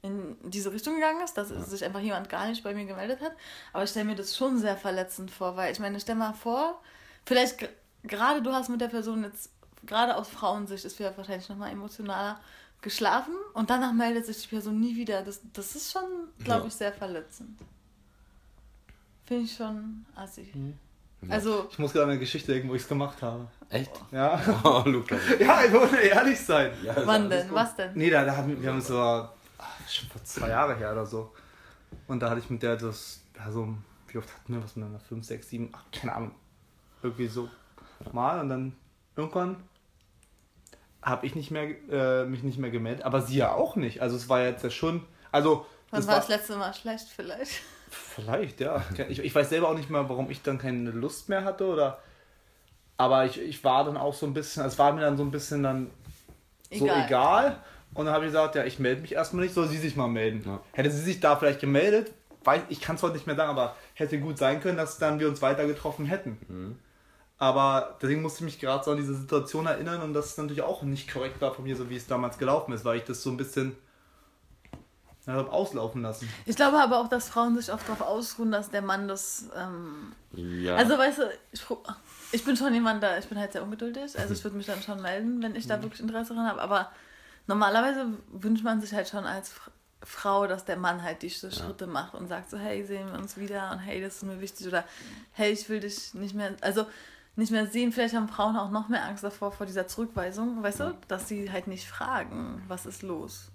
in 0.01 0.35
diese 0.43 0.71
Richtung 0.73 0.95
gegangen 0.95 1.21
ist, 1.23 1.35
dass 1.35 1.47
sich 1.49 1.85
einfach 1.85 2.01
jemand 2.01 2.27
gar 2.29 2.47
nicht 2.47 2.63
bei 2.63 2.73
mir 2.73 2.85
gemeldet 2.85 3.21
hat. 3.21 3.31
Aber 3.71 3.83
ich 3.83 3.89
stelle 3.89 4.05
mir 4.05 4.15
das 4.15 4.35
schon 4.35 4.57
sehr 4.57 4.75
verletzend 4.75 5.31
vor, 5.31 5.55
weil 5.55 5.71
ich 5.71 5.79
meine, 5.79 5.99
stell 5.99 6.15
mal 6.15 6.33
vor, 6.33 6.81
vielleicht 7.25 7.59
ge- 7.59 7.69
gerade 8.03 8.41
du 8.41 8.51
hast 8.51 8.67
mit 8.69 8.81
der 8.81 8.89
Person 8.89 9.23
jetzt, 9.23 9.51
gerade 9.85 10.17
aus 10.17 10.27
Frauensicht, 10.27 10.83
ist 10.83 10.97
vielleicht 10.97 11.17
wahrscheinlich 11.17 11.47
nochmal 11.47 11.71
emotionaler 11.71 12.39
geschlafen 12.83 13.33
und 13.53 13.69
danach 13.69 13.93
meldet 13.93 14.25
sich 14.25 14.41
die 14.43 14.47
Person 14.49 14.79
nie 14.79 14.95
wieder. 14.95 15.23
Das, 15.23 15.41
das 15.53 15.75
ist 15.75 15.91
schon, 15.91 16.03
glaube 16.43 16.61
Ja. 16.61 16.67
ich, 16.67 16.73
sehr 16.73 16.93
verletzend. 16.93 17.59
Finde 19.25 19.43
ich 19.45 19.55
schon 19.55 20.05
assi. 20.15 20.51
Mhm. 20.53 20.77
Also, 21.29 21.67
Ich 21.71 21.79
muss 21.79 21.93
gerade 21.93 22.03
an 22.05 22.09
eine 22.11 22.19
Geschichte 22.19 22.51
denken, 22.51 22.69
wo 22.69 22.75
ich 22.75 22.81
es 22.81 22.87
gemacht 22.87 23.21
habe. 23.21 23.47
Echt? 23.69 23.91
Ja. 24.11 24.39
Oh, 24.63 24.83
Lukas. 24.85 25.21
ja, 25.39 25.63
ich 25.63 25.71
wollte 25.71 25.95
ehrlich 25.97 26.39
sein. 26.39 26.71
wann 27.05 27.29
denn? 27.29 27.49
Was 27.51 27.75
denn? 27.77 27.91
Nee, 27.95 28.09
da, 28.09 28.25
da 28.25 28.35
haben 28.35 28.61
wir 28.61 28.69
haben 28.69 28.75
uns 28.75 28.87
so 28.87 28.99
ah, 28.99 29.29
schon 29.89 30.09
vor 30.09 30.23
zwei 30.25 30.49
Jahre 30.49 30.75
her 30.75 30.91
oder 30.91 31.05
so. 31.05 31.31
Und 32.07 32.19
da 32.19 32.29
hatte 32.29 32.41
ich 32.41 32.49
mit 32.49 32.61
der 32.61 32.75
das, 32.75 33.21
ja, 33.37 33.49
so, 33.51 33.73
wie 34.09 34.17
oft 34.17 34.29
hatten 34.33 34.53
wir 34.53 34.61
was 34.61 34.75
miteinander? 34.75 34.99
Fünf, 34.99 35.25
sechs, 35.25 35.49
sieben, 35.49 35.69
ach, 35.71 35.83
keine 35.93 36.13
Ahnung. 36.13 36.31
Irgendwie 37.01 37.27
so 37.27 37.49
mal 38.11 38.39
und 38.41 38.49
dann 38.49 38.75
irgendwann 39.15 39.55
habe 41.03 41.25
ich 41.25 41.35
nicht 41.35 41.51
mehr, 41.51 41.69
äh, 41.89 42.25
mich 42.25 42.43
nicht 42.43 42.57
mehr 42.57 42.71
gemeldet, 42.71 43.05
aber 43.05 43.21
sie 43.21 43.37
ja 43.37 43.53
auch 43.53 43.75
nicht. 43.75 44.01
Also 44.01 44.15
es 44.15 44.29
war 44.29 44.41
jetzt 44.41 44.63
ja 44.63 44.69
schon, 44.69 45.05
also 45.31 45.65
Wann 45.91 45.99
das 45.99 46.07
war 46.07 46.15
das 46.15 46.27
letzte 46.27 46.55
Mal 46.55 46.73
schlecht 46.73 47.07
vielleicht? 47.15 47.61
Vielleicht, 47.89 48.59
ja. 48.59 48.83
Ich, 49.09 49.19
ich 49.19 49.35
weiß 49.35 49.49
selber 49.49 49.69
auch 49.69 49.75
nicht 49.75 49.91
mehr, 49.91 50.09
warum 50.09 50.31
ich 50.31 50.41
dann 50.41 50.57
keine 50.57 50.89
Lust 50.89 51.29
mehr 51.29 51.43
hatte 51.43 51.65
oder. 51.67 51.99
Aber 52.97 53.25
ich, 53.25 53.39
ich 53.39 53.63
war 53.63 53.83
dann 53.83 53.97
auch 53.97 54.13
so 54.13 54.25
ein 54.25 54.33
bisschen, 54.33 54.65
es 54.65 54.79
war 54.79 54.91
mir 54.93 55.01
dann 55.01 55.17
so 55.17 55.23
ein 55.23 55.29
bisschen 55.29 55.61
dann 55.61 55.91
so 56.71 56.85
Egal. 56.85 57.05
egal. 57.05 57.57
Und 57.93 58.05
dann 58.05 58.15
habe 58.15 58.25
ich 58.25 58.31
gesagt, 58.31 58.55
ja, 58.55 58.63
ich 58.63 58.79
melde 58.79 59.01
mich 59.01 59.13
erstmal 59.13 59.43
nicht, 59.43 59.53
soll 59.53 59.67
sie 59.67 59.77
sich 59.77 59.95
mal 59.95 60.07
melden. 60.07 60.41
Ja. 60.45 60.59
Hätte 60.71 60.89
sie 60.89 61.01
sich 61.03 61.19
da 61.19 61.35
vielleicht 61.35 61.59
gemeldet, 61.59 62.11
weiß, 62.43 62.63
ich 62.69 62.81
kann 62.81 62.95
es 62.95 63.03
heute 63.03 63.13
nicht 63.13 63.27
mehr 63.27 63.35
sagen, 63.35 63.51
aber 63.51 63.75
hätte 63.93 64.19
gut 64.19 64.37
sein 64.39 64.61
können, 64.61 64.77
dass 64.77 64.97
dann 64.97 65.19
wir 65.19 65.27
uns 65.27 65.41
weiter 65.41 65.67
getroffen 65.67 66.05
hätten. 66.05 66.39
Mhm. 66.47 66.79
Aber 67.43 67.97
deswegen 68.01 68.21
musste 68.21 68.37
ich 68.39 68.45
mich 68.45 68.59
gerade 68.61 68.85
so 68.85 68.91
an 68.91 68.97
diese 68.97 69.13
Situation 69.13 69.65
erinnern 69.65 70.01
und 70.01 70.13
das 70.13 70.27
ist 70.27 70.37
natürlich 70.37 70.61
auch 70.61 70.81
nicht 70.83 71.11
korrekt 71.11 71.41
war 71.41 71.53
von 71.53 71.65
mir, 71.65 71.75
so 71.75 71.89
wie 71.89 71.97
es 71.97 72.07
damals 72.07 72.37
gelaufen 72.37 72.71
ist, 72.71 72.85
weil 72.85 72.99
ich 72.99 73.03
das 73.03 73.21
so 73.21 73.31
ein 73.31 73.35
bisschen 73.35 73.75
ja, 75.27 75.33
hab 75.33 75.51
auslaufen 75.51 76.01
lassen. 76.03 76.29
Ich 76.45 76.55
glaube 76.55 76.79
aber 76.79 77.01
auch, 77.01 77.09
dass 77.09 77.27
Frauen 77.27 77.57
sich 77.57 77.73
oft 77.73 77.85
darauf 77.89 77.99
ausruhen, 77.99 78.49
dass 78.49 78.71
der 78.71 78.81
Mann 78.81 79.09
das. 79.09 79.49
Ähm, 79.57 80.13
Ja. 80.31 80.77
Also, 80.77 80.97
weißt 80.97 81.17
du, 81.17 81.23
ich, 81.51 81.65
ich 82.31 82.45
bin 82.45 82.55
schon 82.55 82.73
jemand 82.73 83.03
da, 83.03 83.17
ich 83.17 83.27
bin 83.27 83.37
halt 83.37 83.51
sehr 83.51 83.63
ungeduldig. 83.63 84.17
Also, 84.17 84.33
ich 84.33 84.41
würde 84.45 84.55
mich 84.55 84.65
dann 84.65 84.81
schon 84.81 85.01
melden, 85.01 85.43
wenn 85.43 85.57
ich 85.57 85.67
da 85.67 85.81
wirklich 85.83 85.99
Interesse 85.99 86.33
dran 86.33 86.47
habe. 86.47 86.61
Aber 86.61 86.91
normalerweise 87.47 88.05
wünscht 88.31 88.63
man 88.63 88.79
sich 88.79 88.93
halt 88.93 89.09
schon 89.09 89.25
als 89.25 89.51
Frau, 90.01 90.47
dass 90.47 90.63
der 90.63 90.77
Mann 90.77 91.03
halt 91.03 91.21
diese 91.21 91.51
Schritte 91.51 91.87
macht 91.87 92.13
und 92.13 92.29
sagt 92.29 92.51
so: 92.51 92.57
Hey, 92.57 92.85
sehen 92.85 93.11
wir 93.11 93.19
uns 93.19 93.35
wieder 93.35 93.69
und 93.73 93.79
hey, 93.79 94.01
das 94.01 94.15
ist 94.15 94.23
mir 94.23 94.39
wichtig. 94.39 94.65
Oder 94.67 94.85
hey, 95.33 95.51
ich 95.51 95.67
will 95.67 95.81
dich 95.81 96.13
nicht 96.13 96.35
mehr. 96.35 96.55
Also, 96.61 96.85
nicht 97.35 97.51
mehr 97.51 97.67
sehen. 97.67 97.91
Vielleicht 97.91 98.15
haben 98.15 98.27
Frauen 98.27 98.55
auch 98.57 98.69
noch 98.71 98.89
mehr 98.89 99.03
Angst 99.05 99.23
davor, 99.23 99.51
vor 99.51 99.65
dieser 99.65 99.87
Zurückweisung, 99.87 100.61
weißt 100.61 100.79
du, 100.81 100.97
dass 101.07 101.27
sie 101.27 101.51
halt 101.51 101.67
nicht 101.67 101.87
fragen, 101.87 102.61
was 102.67 102.85
ist 102.85 103.01
los. 103.01 103.49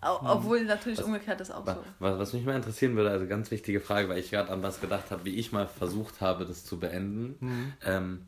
Au- 0.00 0.20
Obwohl 0.22 0.64
natürlich 0.64 1.02
umgekehrt 1.02 1.40
ist 1.40 1.50
auch 1.50 1.66
so. 1.66 1.76
Was, 1.98 2.18
was 2.18 2.32
mich 2.34 2.44
mal 2.44 2.54
interessieren 2.54 2.94
würde, 2.96 3.10
also 3.10 3.26
ganz 3.26 3.50
wichtige 3.50 3.80
Frage, 3.80 4.08
weil 4.08 4.18
ich 4.18 4.30
gerade 4.30 4.50
an 4.52 4.62
was 4.62 4.80
gedacht 4.80 5.10
habe, 5.10 5.24
wie 5.24 5.34
ich 5.36 5.52
mal 5.52 5.66
versucht 5.66 6.20
habe, 6.20 6.44
das 6.44 6.64
zu 6.64 6.78
beenden. 6.78 7.36
Mhm. 7.40 7.72
Ähm, 7.84 8.26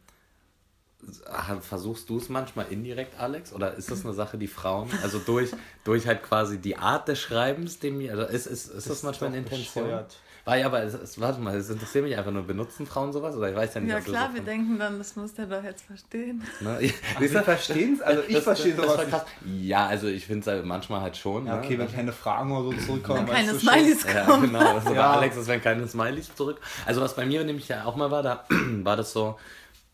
versuchst 1.60 2.08
du 2.08 2.16
es 2.16 2.28
manchmal 2.28 2.66
indirekt, 2.70 3.20
Alex? 3.20 3.52
Oder 3.52 3.74
ist 3.74 3.90
das 3.90 4.04
eine 4.04 4.14
Sache, 4.14 4.36
die 4.36 4.48
Frauen, 4.48 4.88
also 5.02 5.18
durch, 5.20 5.52
durch 5.84 6.06
halt 6.08 6.22
quasi 6.24 6.58
die 6.58 6.76
Art 6.76 7.06
des 7.06 7.20
Schreibens, 7.20 7.78
dem, 7.78 8.00
also 8.10 8.24
ist, 8.24 8.46
ist, 8.46 8.66
ist 8.68 8.90
das 8.90 9.02
manchmal 9.04 9.28
eine 9.28 9.38
Intention? 9.38 9.84
bescheuert. 9.84 10.16
Ja, 10.56 10.66
aber 10.66 10.82
es, 10.82 10.94
es, 10.94 11.20
warte 11.20 11.40
mal, 11.40 11.56
es 11.56 11.68
interessiert 11.68 12.04
mich 12.04 12.16
einfach 12.16 12.30
nur, 12.30 12.42
benutzen 12.42 12.86
Frauen 12.86 13.12
sowas? 13.12 13.36
Oder 13.36 13.50
ich 13.50 13.56
weiß 13.56 13.74
ja 13.74 13.80
nicht, 13.80 13.90
Ja 13.90 14.00
klar, 14.00 14.30
wir 14.32 14.42
denken 14.42 14.78
dann, 14.78 14.98
das 14.98 15.16
muss 15.16 15.34
der 15.34 15.46
doch 15.46 15.62
jetzt 15.62 15.84
verstehen. 15.84 16.42
Ne? 16.60 16.78
Wir 17.18 17.42
verstehen 17.42 17.94
es, 17.94 18.00
also 18.00 18.22
ich 18.26 18.38
verstehe 18.38 18.74
sowas 18.76 19.06
krass. 19.08 19.24
Ja, 19.44 19.86
also 19.86 20.06
ich 20.06 20.26
finde 20.26 20.40
es 20.40 20.46
halt 20.46 20.64
manchmal 20.64 21.00
halt 21.00 21.16
schon. 21.16 21.46
Ja, 21.46 21.56
ne? 21.56 21.62
okay, 21.62 21.78
wenn 21.78 21.92
keine 21.92 22.12
Fragen 22.12 22.52
oder 22.52 22.76
so 22.76 22.86
zurückkommen. 22.86 23.26
Wenn 23.26 23.34
keine 23.34 23.52
weißt 23.52 23.62
du 23.62 23.66
schon. 23.66 23.74
Smileys 23.74 24.04
Ja, 24.14 24.24
kommen. 24.24 24.42
genau. 24.52 24.74
Das 24.74 24.84
war 24.86 24.94
Ja. 24.94 25.12
Alex, 25.12 25.36
das 25.36 25.46
wären 25.46 25.62
keine 25.62 25.86
Smileys 25.88 26.34
zurück. 26.34 26.60
Also 26.86 27.00
was 27.00 27.14
bei 27.14 27.26
mir 27.26 27.44
nämlich 27.44 27.68
ja 27.68 27.84
auch 27.84 27.96
mal 27.96 28.10
war, 28.10 28.22
da 28.22 28.44
war 28.82 28.96
das 28.96 29.12
so, 29.12 29.38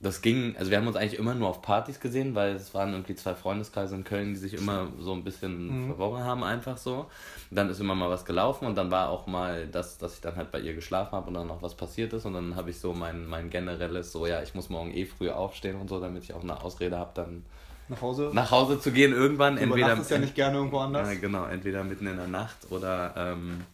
das 0.04 0.22
ging, 0.22 0.54
also 0.56 0.70
wir 0.70 0.78
haben 0.78 0.86
uns 0.86 0.96
eigentlich 0.96 1.18
immer 1.18 1.34
nur 1.34 1.48
auf 1.48 1.62
Partys 1.62 1.98
gesehen, 1.98 2.34
weil 2.34 2.54
es 2.54 2.72
waren 2.74 2.92
irgendwie 2.92 3.14
zwei 3.16 3.34
Freundeskreise 3.34 3.94
in 3.96 4.04
Köln, 4.04 4.34
die 4.34 4.38
sich 4.38 4.54
immer 4.54 4.88
so 5.00 5.12
ein 5.12 5.24
bisschen 5.24 5.86
verworren 5.86 6.22
haben, 6.24 6.44
einfach 6.44 6.76
so. 6.76 7.06
Und 7.50 7.56
dann 7.56 7.70
ist 7.70 7.80
immer 7.80 7.94
mal 7.94 8.10
was 8.10 8.24
gelaufen 8.24 8.66
und 8.66 8.76
dann 8.76 8.90
war 8.90 9.08
auch 9.08 9.26
mal 9.26 9.66
das, 9.66 9.98
dass 9.98 10.14
ich 10.14 10.20
dann 10.20 10.36
halt 10.36 10.50
bei 10.52 10.60
ihr 10.60 10.74
geschlafen 10.74 11.12
habe 11.12 11.28
und 11.28 11.34
dann 11.34 11.46
noch 11.46 11.62
was 11.62 11.74
passiert 11.74 12.12
ist 12.12 12.26
und 12.26 12.34
dann 12.34 12.54
habe 12.54 12.70
ich 12.70 12.78
so 12.78 12.92
mein, 12.92 13.26
mein 13.26 13.50
generelles, 13.50 14.12
so 14.12 14.26
ja, 14.26 14.42
ich 14.42 14.54
muss 14.54 14.68
morgen 14.68 14.92
eh 14.94 15.06
früh 15.06 15.30
aufstehen 15.30 15.80
und 15.80 15.88
so, 15.88 15.98
damit 16.00 16.22
ich 16.24 16.34
auch 16.34 16.42
eine 16.42 16.62
Ausrede 16.62 16.98
habe, 16.98 17.10
dann 17.14 17.44
Nach 17.88 18.00
Hause. 18.02 18.30
nach 18.32 18.50
Hause 18.50 18.78
zu 18.80 18.92
gehen 18.92 19.12
irgendwann. 19.12 19.56
du 19.56 19.62
entweder 19.62 19.86
übernachtest 19.86 20.10
ja 20.10 20.18
nicht 20.18 20.34
gerne 20.34 20.58
irgendwo 20.58 20.78
anders. 20.78 21.08
ja, 21.08 21.14
genau, 21.18 21.46
entweder 21.46 21.82
mitten 21.82 22.06
in 22.06 22.16
der 22.16 22.28
Nacht 22.28 22.56
oder 22.70 23.14
ähm, 23.16 23.64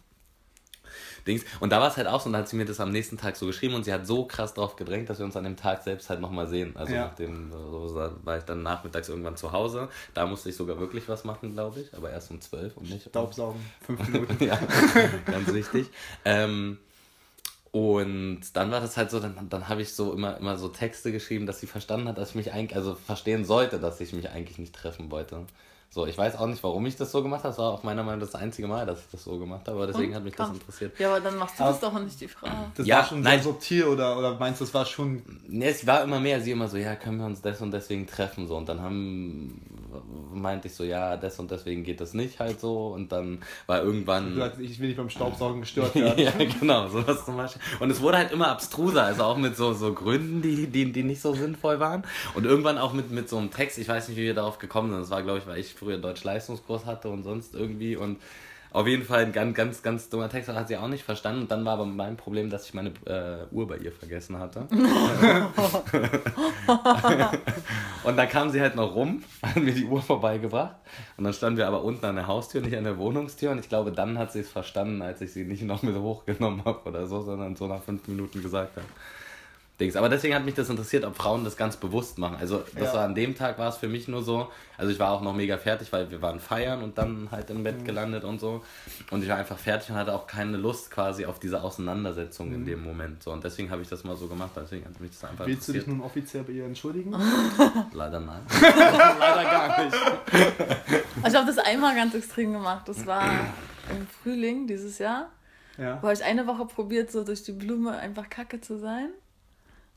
Dings. 1.27 1.43
Und 1.59 1.71
da 1.71 1.79
war 1.79 1.87
es 1.89 1.97
halt 1.97 2.07
auch 2.07 2.21
so, 2.21 2.27
und 2.27 2.33
da 2.33 2.39
hat 2.39 2.49
sie 2.49 2.55
mir 2.55 2.65
das 2.65 2.79
am 2.79 2.91
nächsten 2.91 3.17
Tag 3.17 3.35
so 3.35 3.45
geschrieben 3.45 3.73
und 3.75 3.83
sie 3.83 3.93
hat 3.93 4.07
so 4.07 4.25
krass 4.25 4.53
drauf 4.53 4.75
gedrängt, 4.75 5.09
dass 5.09 5.19
wir 5.19 5.25
uns 5.25 5.35
an 5.35 5.43
dem 5.43 5.55
Tag 5.57 5.83
selbst 5.83 6.09
halt 6.09 6.19
nochmal 6.21 6.47
sehen. 6.47 6.75
Also 6.75 6.93
Ja. 6.93 7.05
nachdem, 7.07 7.51
so, 7.51 7.95
war 8.23 8.37
ich 8.37 8.43
dann 8.43 8.63
nachmittags 8.63 9.09
irgendwann 9.09 9.37
zu 9.37 9.51
Hause. 9.51 9.89
Da 10.13 10.25
musste 10.25 10.49
ich 10.49 10.55
sogar 10.55 10.79
wirklich 10.79 11.07
was 11.09 11.23
machen, 11.23 11.53
glaube 11.53 11.81
ich, 11.81 11.93
aber 11.95 12.09
erst 12.11 12.31
um 12.31 12.39
12 12.41 12.77
und 12.77 12.89
nicht 12.89 13.07
Staubsaugen, 13.07 13.61
fünf 13.85 14.07
Minuten. 14.07 14.43
ja, 14.43 14.57
ganz 15.25 15.53
wichtig. 15.53 15.87
Ähm, 16.25 16.77
und 17.71 18.41
dann 18.53 18.71
war 18.71 18.81
das 18.81 18.97
halt 18.97 19.11
so, 19.11 19.19
dann, 19.19 19.47
dann 19.49 19.69
habe 19.69 19.81
ich 19.81 19.93
so 19.93 20.13
immer, 20.13 20.37
immer 20.37 20.57
so 20.57 20.67
Texte 20.67 21.11
geschrieben, 21.11 21.45
dass 21.45 21.59
sie 21.61 21.67
verstanden 21.67 22.07
hat, 22.09 22.17
dass 22.17 22.29
ich 22.31 22.35
mich 22.35 22.51
eigentlich, 22.51 22.75
also 22.75 22.95
verstehen 22.95 23.45
sollte, 23.45 23.79
dass 23.79 24.01
ich 24.01 24.11
mich 24.13 24.29
eigentlich 24.29 24.57
nicht 24.59 24.75
treffen 24.75 25.09
wollte. 25.09 25.45
So, 25.89 26.05
ich 26.05 26.17
weiß 26.17 26.37
auch 26.37 26.47
nicht, 26.47 26.63
warum 26.63 26.85
ich 26.85 26.95
das 26.95 27.11
so 27.11 27.21
gemacht 27.21 27.39
habe. 27.43 27.49
Das 27.49 27.57
war 27.57 27.71
auch 27.71 27.83
meiner 27.83 28.03
Meinung 28.03 28.21
nach 28.21 28.27
das 28.27 28.35
einzige 28.35 28.67
Mal, 28.67 28.85
dass 28.85 28.99
ich 29.01 29.11
das 29.11 29.23
so 29.25 29.37
gemacht 29.37 29.67
habe, 29.67 29.77
aber 29.77 29.87
deswegen 29.87 30.09
Und? 30.11 30.15
hat 30.15 30.23
mich 30.23 30.35
Komm. 30.35 30.47
das 30.47 30.55
interessiert. 30.57 30.97
Ja, 30.99 31.09
aber 31.09 31.19
dann 31.19 31.37
machst 31.37 31.59
du 31.59 31.63
das 31.63 31.79
doch 31.81 31.99
nicht 32.01 32.19
die 32.21 32.29
Frau. 32.29 32.47
Das 32.75 32.87
Ja, 32.87 32.97
war 32.99 33.05
schon 33.05 33.21
nein. 33.21 33.41
sehr 33.41 33.51
subtil 33.51 33.83
oder, 33.85 34.17
oder 34.17 34.35
meinst 34.35 34.61
du, 34.61 34.65
das 34.65 34.73
war 34.73 34.85
schon. 34.85 35.21
Nee, 35.47 35.67
es 35.67 35.85
war 35.85 36.03
immer 36.03 36.21
mehr, 36.21 36.39
sie 36.39 36.51
immer 36.51 36.69
so, 36.69 36.77
ja, 36.77 36.95
können 36.95 37.17
wir 37.17 37.25
uns 37.25 37.41
des 37.41 37.59
und 37.61 37.71
deswegen 37.71 38.07
treffen, 38.07 38.47
so. 38.47 38.55
Und 38.55 38.69
dann 38.69 38.81
haben, 38.81 39.61
meinte 40.33 40.67
ich 40.67 40.73
so, 40.75 40.83
ja, 40.83 41.17
des 41.17 41.39
und 41.39 41.51
deswegen 41.51 41.83
geht 41.83 42.01
das 42.01 42.13
nicht 42.13 42.39
halt 42.39 42.59
so. 42.59 42.87
Und 42.87 43.11
dann 43.11 43.39
war 43.67 43.81
irgendwann. 43.83 44.33
gesagt, 44.33 44.59
Ich 44.59 44.79
will 44.79 44.87
nicht 44.87 44.97
beim 44.97 45.09
Staubsaugen 45.09 45.61
gestört 45.61 45.95
werden. 45.95 46.19
ja, 46.19 46.31
genau, 46.59 46.87
sowas 46.87 47.25
zum 47.25 47.37
Beispiel. 47.37 47.61
Und 47.79 47.89
es 47.89 48.01
wurde 48.01 48.17
halt 48.17 48.31
immer 48.31 48.49
abstruser, 48.49 49.03
also 49.03 49.23
auch 49.23 49.37
mit 49.37 49.55
so, 49.57 49.73
so 49.73 49.93
Gründen, 49.93 50.41
die, 50.41 50.67
die, 50.67 50.91
die 50.91 51.03
nicht 51.03 51.21
so 51.21 51.33
sinnvoll 51.33 51.79
waren. 51.79 52.03
Und 52.35 52.45
irgendwann 52.45 52.77
auch 52.77 52.93
mit, 52.93 53.11
mit 53.11 53.29
so 53.29 53.37
einem 53.37 53.51
Text, 53.51 53.77
ich 53.77 53.87
weiß 53.87 54.09
nicht, 54.09 54.17
wie 54.17 54.23
wir 54.23 54.33
darauf 54.33 54.59
gekommen 54.59 54.91
sind. 54.91 55.01
Das 55.01 55.09
war, 55.09 55.23
glaube 55.23 55.39
ich, 55.39 55.47
weil 55.47 55.59
ich 55.59 55.73
früher 55.73 55.97
Deutsch-Leistungskurs 55.97 56.85
hatte 56.85 57.09
und 57.09 57.23
sonst 57.23 57.55
irgendwie. 57.55 57.95
Und 57.95 58.17
auf 58.73 58.87
jeden 58.87 59.03
Fall 59.03 59.25
ein 59.25 59.33
ganz, 59.33 59.53
ganz, 59.55 59.83
ganz 59.83 60.09
dummer 60.09 60.29
Text, 60.29 60.47
das 60.47 60.55
hat 60.55 60.69
sie 60.69 60.77
auch 60.77 60.87
nicht 60.87 61.03
verstanden. 61.03 61.41
Und 61.41 61.51
dann 61.51 61.65
war 61.65 61.73
aber 61.73 61.85
mein 61.85 62.15
Problem, 62.15 62.49
dass 62.49 62.65
ich 62.65 62.73
meine 62.73 62.93
äh, 63.05 63.45
Uhr 63.51 63.67
bei 63.67 63.77
ihr 63.77 63.91
vergessen 63.91 64.39
hatte. 64.39 64.61
und 68.03 68.17
dann 68.17 68.29
kam 68.29 68.49
sie 68.49 68.61
halt 68.61 68.75
noch 68.75 68.95
rum, 68.95 69.23
hat 69.43 69.57
mir 69.57 69.73
die 69.73 69.83
Uhr 69.85 70.01
vorbeigebracht. 70.01 70.77
Und 71.17 71.25
dann 71.25 71.33
standen 71.33 71.57
wir 71.57 71.67
aber 71.67 71.83
unten 71.83 72.05
an 72.05 72.15
der 72.15 72.27
Haustür, 72.27 72.61
nicht 72.61 72.77
an 72.77 72.85
der 72.85 72.97
Wohnungstür. 72.97 73.51
Und 73.51 73.59
ich 73.59 73.67
glaube, 73.67 73.91
dann 73.91 74.17
hat 74.17 74.31
sie 74.31 74.39
es 74.39 74.49
verstanden, 74.49 75.01
als 75.01 75.19
ich 75.19 75.33
sie 75.33 75.43
nicht 75.43 75.63
noch 75.63 75.83
mit 75.83 75.95
hochgenommen 75.95 76.63
habe 76.63 76.87
oder 76.87 77.07
so, 77.07 77.21
sondern 77.21 77.57
so 77.57 77.67
nach 77.67 77.83
fünf 77.83 78.07
Minuten 78.07 78.41
gesagt 78.41 78.77
habe. 78.77 78.87
Dings. 79.81 79.95
Aber 79.97 80.07
deswegen 80.07 80.33
hat 80.35 80.45
mich 80.45 80.53
das 80.55 80.69
interessiert, 80.69 81.03
ob 81.03 81.15
Frauen 81.17 81.43
das 81.43 81.57
ganz 81.57 81.75
bewusst 81.75 82.17
machen. 82.17 82.37
Also 82.39 82.63
das 82.75 82.89
Ja. 82.89 82.93
war 82.99 83.05
an 83.05 83.15
dem 83.15 83.35
Tag 83.35 83.57
war 83.59 83.67
es 83.69 83.77
für 83.77 83.89
mich 83.89 84.07
nur 84.07 84.23
so, 84.23 84.47
also 84.77 84.91
ich 84.91 84.99
war 84.99 85.11
auch 85.11 85.21
noch 85.21 85.33
mega 85.35 85.57
fertig, 85.57 85.91
weil 85.91 86.09
wir 86.09 86.21
waren 86.21 86.39
feiern 86.39 86.81
und 86.83 86.97
dann 86.97 87.27
halt 87.31 87.49
im 87.49 87.57
Mhm. 87.59 87.63
Bett 87.63 87.85
gelandet 87.85 88.23
und 88.23 88.39
so. 88.39 88.63
Und 89.11 89.23
ich 89.23 89.29
war 89.29 89.37
einfach 89.37 89.57
fertig 89.57 89.89
und 89.89 89.95
hatte 89.97 90.13
auch 90.13 90.25
keine 90.27 90.55
Lust 90.57 90.89
quasi 90.91 91.25
auf 91.25 91.39
diese 91.39 91.61
Auseinandersetzung 91.61 92.47
Mhm. 92.49 92.55
in 92.55 92.65
dem 92.65 92.83
Moment. 92.83 93.23
So. 93.23 93.31
Und 93.31 93.43
deswegen 93.43 93.69
habe 93.71 93.81
ich 93.81 93.89
das 93.89 94.03
mal 94.05 94.15
so 94.15 94.27
gemacht, 94.27 94.51
deswegen 94.55 94.85
hat 94.85 94.99
mich 95.01 95.11
das 95.11 95.23
einfach 95.29 95.45
Willst 95.45 95.67
du 95.67 95.73
dich 95.73 95.85
nun 95.87 96.01
offiziell 96.01 96.43
bei 96.43 96.53
ihr 96.53 96.65
entschuldigen? 96.65 97.11
Leider 97.93 98.19
nein. 98.21 98.41
Leider 99.19 99.43
gar 99.43 99.83
nicht. 99.85 99.97
Also 101.23 101.37
ich 101.37 101.43
habe 101.43 101.53
das 101.53 101.57
einmal 101.57 101.95
ganz 101.95 102.13
extrem 102.15 102.53
gemacht. 102.53 102.87
Das 102.87 103.05
war 103.05 103.23
im 103.89 104.07
Frühling 104.07 104.67
dieses 104.67 104.97
Jahr. 104.99 105.29
Ja. 105.77 105.97
Wo 106.01 106.07
habe 106.07 106.13
ich 106.13 106.23
eine 106.23 106.45
Woche 106.47 106.65
probiert, 106.65 107.11
so 107.11 107.23
durch 107.23 107.43
die 107.43 107.53
Blume 107.53 107.97
einfach 107.97 108.29
kacke 108.29 108.61
zu 108.61 108.77
sein. 108.77 109.09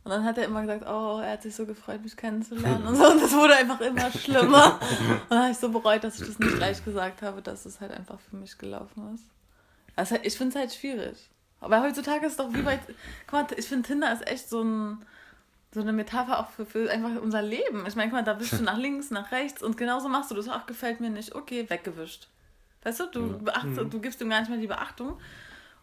Und 0.04 0.10
dann 0.10 0.24
hat 0.24 0.36
er 0.36 0.44
immer 0.44 0.60
gesagt, 0.60 0.84
oh, 0.86 1.18
er 1.20 1.32
hat 1.32 1.42
sich 1.42 1.54
so 1.54 1.64
gefreut, 1.64 2.02
mich 2.02 2.16
kennenzulernen 2.16 2.86
und 2.86 2.96
so. 2.96 3.10
Und 3.10 3.22
das 3.22 3.32
wurde 3.32 3.56
einfach 3.56 3.80
immer 3.80 4.10
schlimmer. 4.10 4.78
Und 5.00 5.30
dann 5.30 5.38
habe 5.44 5.50
ich 5.52 5.56
so 5.58 5.70
bereut, 5.70 6.04
dass 6.04 6.20
ich 6.20 6.26
das 6.26 6.38
nicht 6.38 6.56
gleich 6.56 6.84
gesagt 6.84 7.22
habe, 7.22 7.40
dass 7.40 7.64
es 7.64 7.80
halt 7.80 7.90
einfach 7.92 8.18
für 8.20 8.36
mich 8.36 8.58
gelaufen 8.58 9.14
ist. 9.14 9.24
Also 9.96 10.16
ich 10.22 10.36
finde 10.36 10.54
es 10.54 10.60
halt 10.60 10.74
schwierig. 10.74 11.30
Aber 11.60 11.80
heutzutage 11.80 12.26
ist 12.26 12.32
es 12.32 12.36
doch 12.38 12.52
wie 12.52 12.64
weit. 12.66 12.80
Guck 13.26 13.32
mal, 13.32 13.46
ich 13.56 13.66
finde 13.66 13.86
Tinder 13.88 14.12
ist 14.12 14.26
echt 14.28 14.48
so 14.50 14.62
ein 14.62 15.02
so 15.72 15.80
eine 15.80 15.92
Metapher 15.92 16.38
auch 16.38 16.50
für, 16.50 16.66
für 16.66 16.88
einfach 16.88 17.10
unser 17.20 17.42
Leben. 17.42 17.84
Ich 17.86 17.96
meine, 17.96 18.08
guck 18.10 18.18
mal, 18.20 18.24
da 18.24 18.34
bist 18.34 18.52
du 18.52 18.56
nach 18.62 18.76
links, 18.76 19.10
nach 19.10 19.32
rechts 19.32 19.62
und 19.62 19.76
genauso 19.76 20.08
machst 20.08 20.30
du 20.30 20.34
das. 20.34 20.48
Ach, 20.48 20.66
gefällt 20.66 21.00
mir 21.00 21.10
nicht. 21.10 21.34
Okay, 21.34 21.68
weggewischt. 21.68 22.28
Weißt 22.84 23.00
du, 23.00 23.06
du, 23.06 23.38
beachtest, 23.38 23.80
Mhm. 23.80 23.90
du 23.90 24.00
gibst 24.00 24.20
ihm 24.20 24.28
gar 24.28 24.40
nicht 24.40 24.50
mehr 24.50 24.58
die 24.58 24.66
Beachtung. 24.66 25.18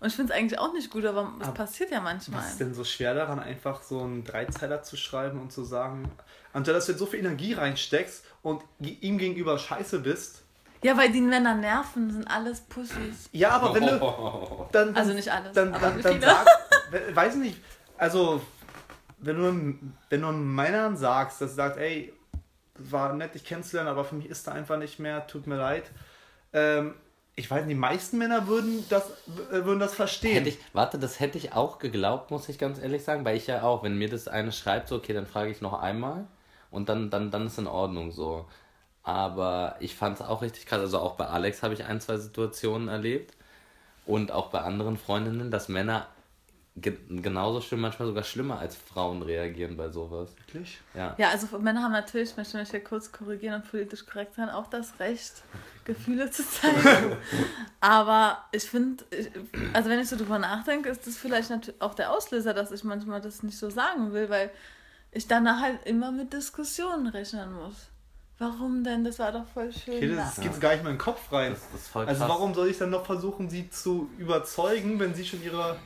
Und 0.02 0.08
ich 0.08 0.16
finde 0.16 0.34
es 0.34 0.38
eigentlich 0.40 0.60
auch 0.60 0.74
nicht 0.74 0.90
gut, 0.92 1.06
aber 1.06 1.32
es 1.40 1.54
passiert 1.54 1.92
ja 1.92 2.02
manchmal. 2.02 2.40
Was 2.42 2.52
ist 2.54 2.60
denn 2.60 2.74
so 2.74 2.84
schwer 2.84 3.14
daran, 3.14 3.40
einfach 3.40 3.82
so 3.84 4.02
einen 4.02 4.24
Dreizeiler 4.24 4.82
zu 4.84 4.98
schreiben 4.98 5.40
und 5.40 5.52
zu 5.54 5.64
sagen, 5.64 6.12
anstatt 6.54 6.76
dass 6.76 6.88
du 6.88 6.92
jetzt 6.94 7.00
so 7.00 7.06
viel 7.06 7.20
Energie 7.20 7.54
reinsteckst 7.54 8.26
und 8.42 8.64
ihm 8.80 9.18
gegenüber 9.20 9.58
scheiße 9.60 10.00
bist? 10.00 10.42
Ja, 10.84 10.98
weil 10.98 11.12
die 11.12 11.22
Männer 11.22 11.54
nerven, 11.54 12.12
sind 12.12 12.28
alles 12.28 12.62
Pussys. 12.62 13.30
Ja, 13.32 13.52
aber 13.52 13.76
wenn 13.76 13.86
du. 13.86 14.00
Dann, 14.72 14.88
dann, 14.88 14.96
Also 14.96 15.14
nicht 15.14 15.32
alles, 15.32 15.54
Dann, 15.54 15.72
aber 15.74 15.90
dann, 15.92 16.02
dann 16.02 16.14
viele. 16.14 16.26
sag. 16.26 16.48
we- 16.90 17.16
Weiß 17.16 17.36
nicht. 17.36 17.58
Also, 17.98 18.42
wenn 19.20 19.36
du, 19.38 19.76
wenn 20.10 20.22
du 20.22 20.32
Männern 20.32 20.98
sagst, 20.98 21.40
dass 21.42 21.52
du 21.52 21.56
sagst, 21.58 21.78
ey, 21.78 22.12
war 22.80 23.14
nett, 23.14 23.36
dich 23.36 23.44
kennenzulernen, 23.46 23.90
aber 23.92 24.04
für 24.04 24.16
mich 24.16 24.28
ist 24.28 24.48
da 24.48 24.54
einfach 24.54 24.78
nicht 24.78 24.98
mehr, 24.98 25.28
tut 25.28 25.46
mir 25.46 25.58
leid. 25.58 25.92
Ähm, 26.54 26.96
ich 27.36 27.50
weiß 27.50 27.66
nicht, 27.66 27.72
die 27.72 27.80
meisten 27.80 28.18
Männer 28.18 28.48
würden 28.48 28.86
das, 28.90 29.10
äh, 29.52 29.66
würden 29.66 29.80
das 29.80 29.94
verstehen. 29.94 30.46
Ich, 30.46 30.60
warte, 30.74 31.00
das 31.00 31.20
hätte 31.20 31.38
ich 31.38 31.54
auch 31.54 31.80
geglaubt, 31.80 32.32
muss 32.32 32.50
ich 32.50 32.60
ganz 32.60 32.80
ehrlich 32.80 33.04
sagen, 33.04 33.26
weil 33.26 33.38
ich 33.38 33.48
ja 33.48 33.64
auch, 33.64 33.84
wenn 33.84 33.98
mir 33.98 34.10
das 34.10 34.28
eine 34.28 34.52
schreibt, 34.52 34.90
so, 34.90 34.98
okay, 34.98 35.14
dann 35.14 35.26
frage 35.26 35.52
ich 35.52 35.62
noch 35.62 35.80
einmal 35.82 36.28
und 36.70 36.90
dann, 36.90 37.10
dann, 37.10 37.32
dann 37.32 37.48
ist 37.48 37.58
in 37.58 37.68
Ordnung 37.68 38.12
so. 38.12 38.48
Aber 39.04 39.78
ich 39.80 39.96
fand 39.96 40.20
es 40.20 40.26
auch 40.26 40.42
richtig 40.42 40.66
krass, 40.66 40.80
also 40.80 41.00
auch 41.00 41.16
bei 41.16 41.26
Alex 41.28 41.64
habe 41.64 41.74
ich 41.74 41.86
ein, 41.86 42.02
zwei 42.02 42.18
Situationen 42.18 42.88
erlebt 42.88 43.36
und 44.06 44.32
auch 44.32 44.50
bei 44.50 44.62
anderen 44.62 44.98
Freundinnen, 44.98 45.52
dass 45.52 45.70
Männer 45.70 46.08
ge 46.76 46.98
genauso 47.10 47.60
schlimm, 47.62 47.82
manchmal 47.82 48.08
sogar 48.08 48.24
schlimmer 48.24 48.60
als 48.60 48.76
Frauen 48.76 49.22
reagieren 49.22 49.76
bei 49.76 49.90
sowas. 49.90 50.36
Wirklich? 50.38 50.80
Ja. 50.94 51.16
Ja, 51.18 51.30
also 51.30 51.60
Männer 51.60 51.84
haben 51.84 51.92
natürlich, 51.92 52.32
ich 52.32 52.38
möchte 52.38 52.58
mich 52.58 52.72
hier 52.72 52.84
kurz 52.84 53.12
korrigieren 53.12 53.56
und 53.62 53.70
politisch 53.70 54.06
korrekt 54.06 54.36
sein, 54.36 54.50
auch 54.50 54.68
das 54.68 55.00
Recht, 55.00 55.44
Gefühle 55.84 56.32
zu 56.32 56.44
zeigen. 56.48 57.18
Aber 57.82 58.38
ich 58.52 58.64
finde, 58.64 59.04
also 59.74 59.90
wenn 59.90 60.00
ich 60.00 60.08
so 60.08 60.16
drüber 60.16 60.40
nachdenke, 60.40 60.90
ist 60.90 61.06
das 61.06 61.18
vielleicht 61.18 61.50
natürlich 61.50 61.82
auch 61.82 61.94
der 61.94 62.12
Auslöser, 62.12 62.54
dass 62.54 62.72
ich 62.72 62.84
manchmal 62.84 63.20
das 63.22 63.44
nicht 63.44 63.58
so 63.58 63.70
sagen 63.70 64.14
will, 64.14 64.30
weil 64.30 64.50
ich 65.12 65.28
dann 65.28 65.62
halt 65.62 65.86
immer 65.86 66.12
mit 66.12 66.32
Diskussionen 66.32 67.08
rechnen 67.08 67.52
muss. 67.54 67.88
Warum 68.38 68.84
denn? 68.84 69.04
Das 69.04 69.20
war 69.20 69.32
doch 69.32 69.46
voll 69.54 69.72
schön. 69.72 69.98
Okay, 69.98 70.16
das 70.16 70.40
geht 70.40 70.60
gar 70.60 70.72
nicht 70.72 70.84
mehr 70.84 70.92
in 70.94 70.98
den 70.98 71.04
Kopf 71.04 71.32
rein. 71.32 71.52
Das, 71.52 71.62
das 71.72 71.82
ist 71.82 71.88
voll 71.90 72.08
Also 72.08 72.22
krass. 72.22 72.30
warum 72.30 72.54
soll 72.56 72.70
ich 72.70 72.78
dann 72.78 72.90
noch 72.90 73.06
versuchen, 73.06 73.50
sie 73.50 73.70
zu 73.70 74.10
überzeugen, 74.18 75.00
wenn 75.00 75.14
sie 75.14 75.26
schon 75.26 75.44
ihre... 75.44 75.78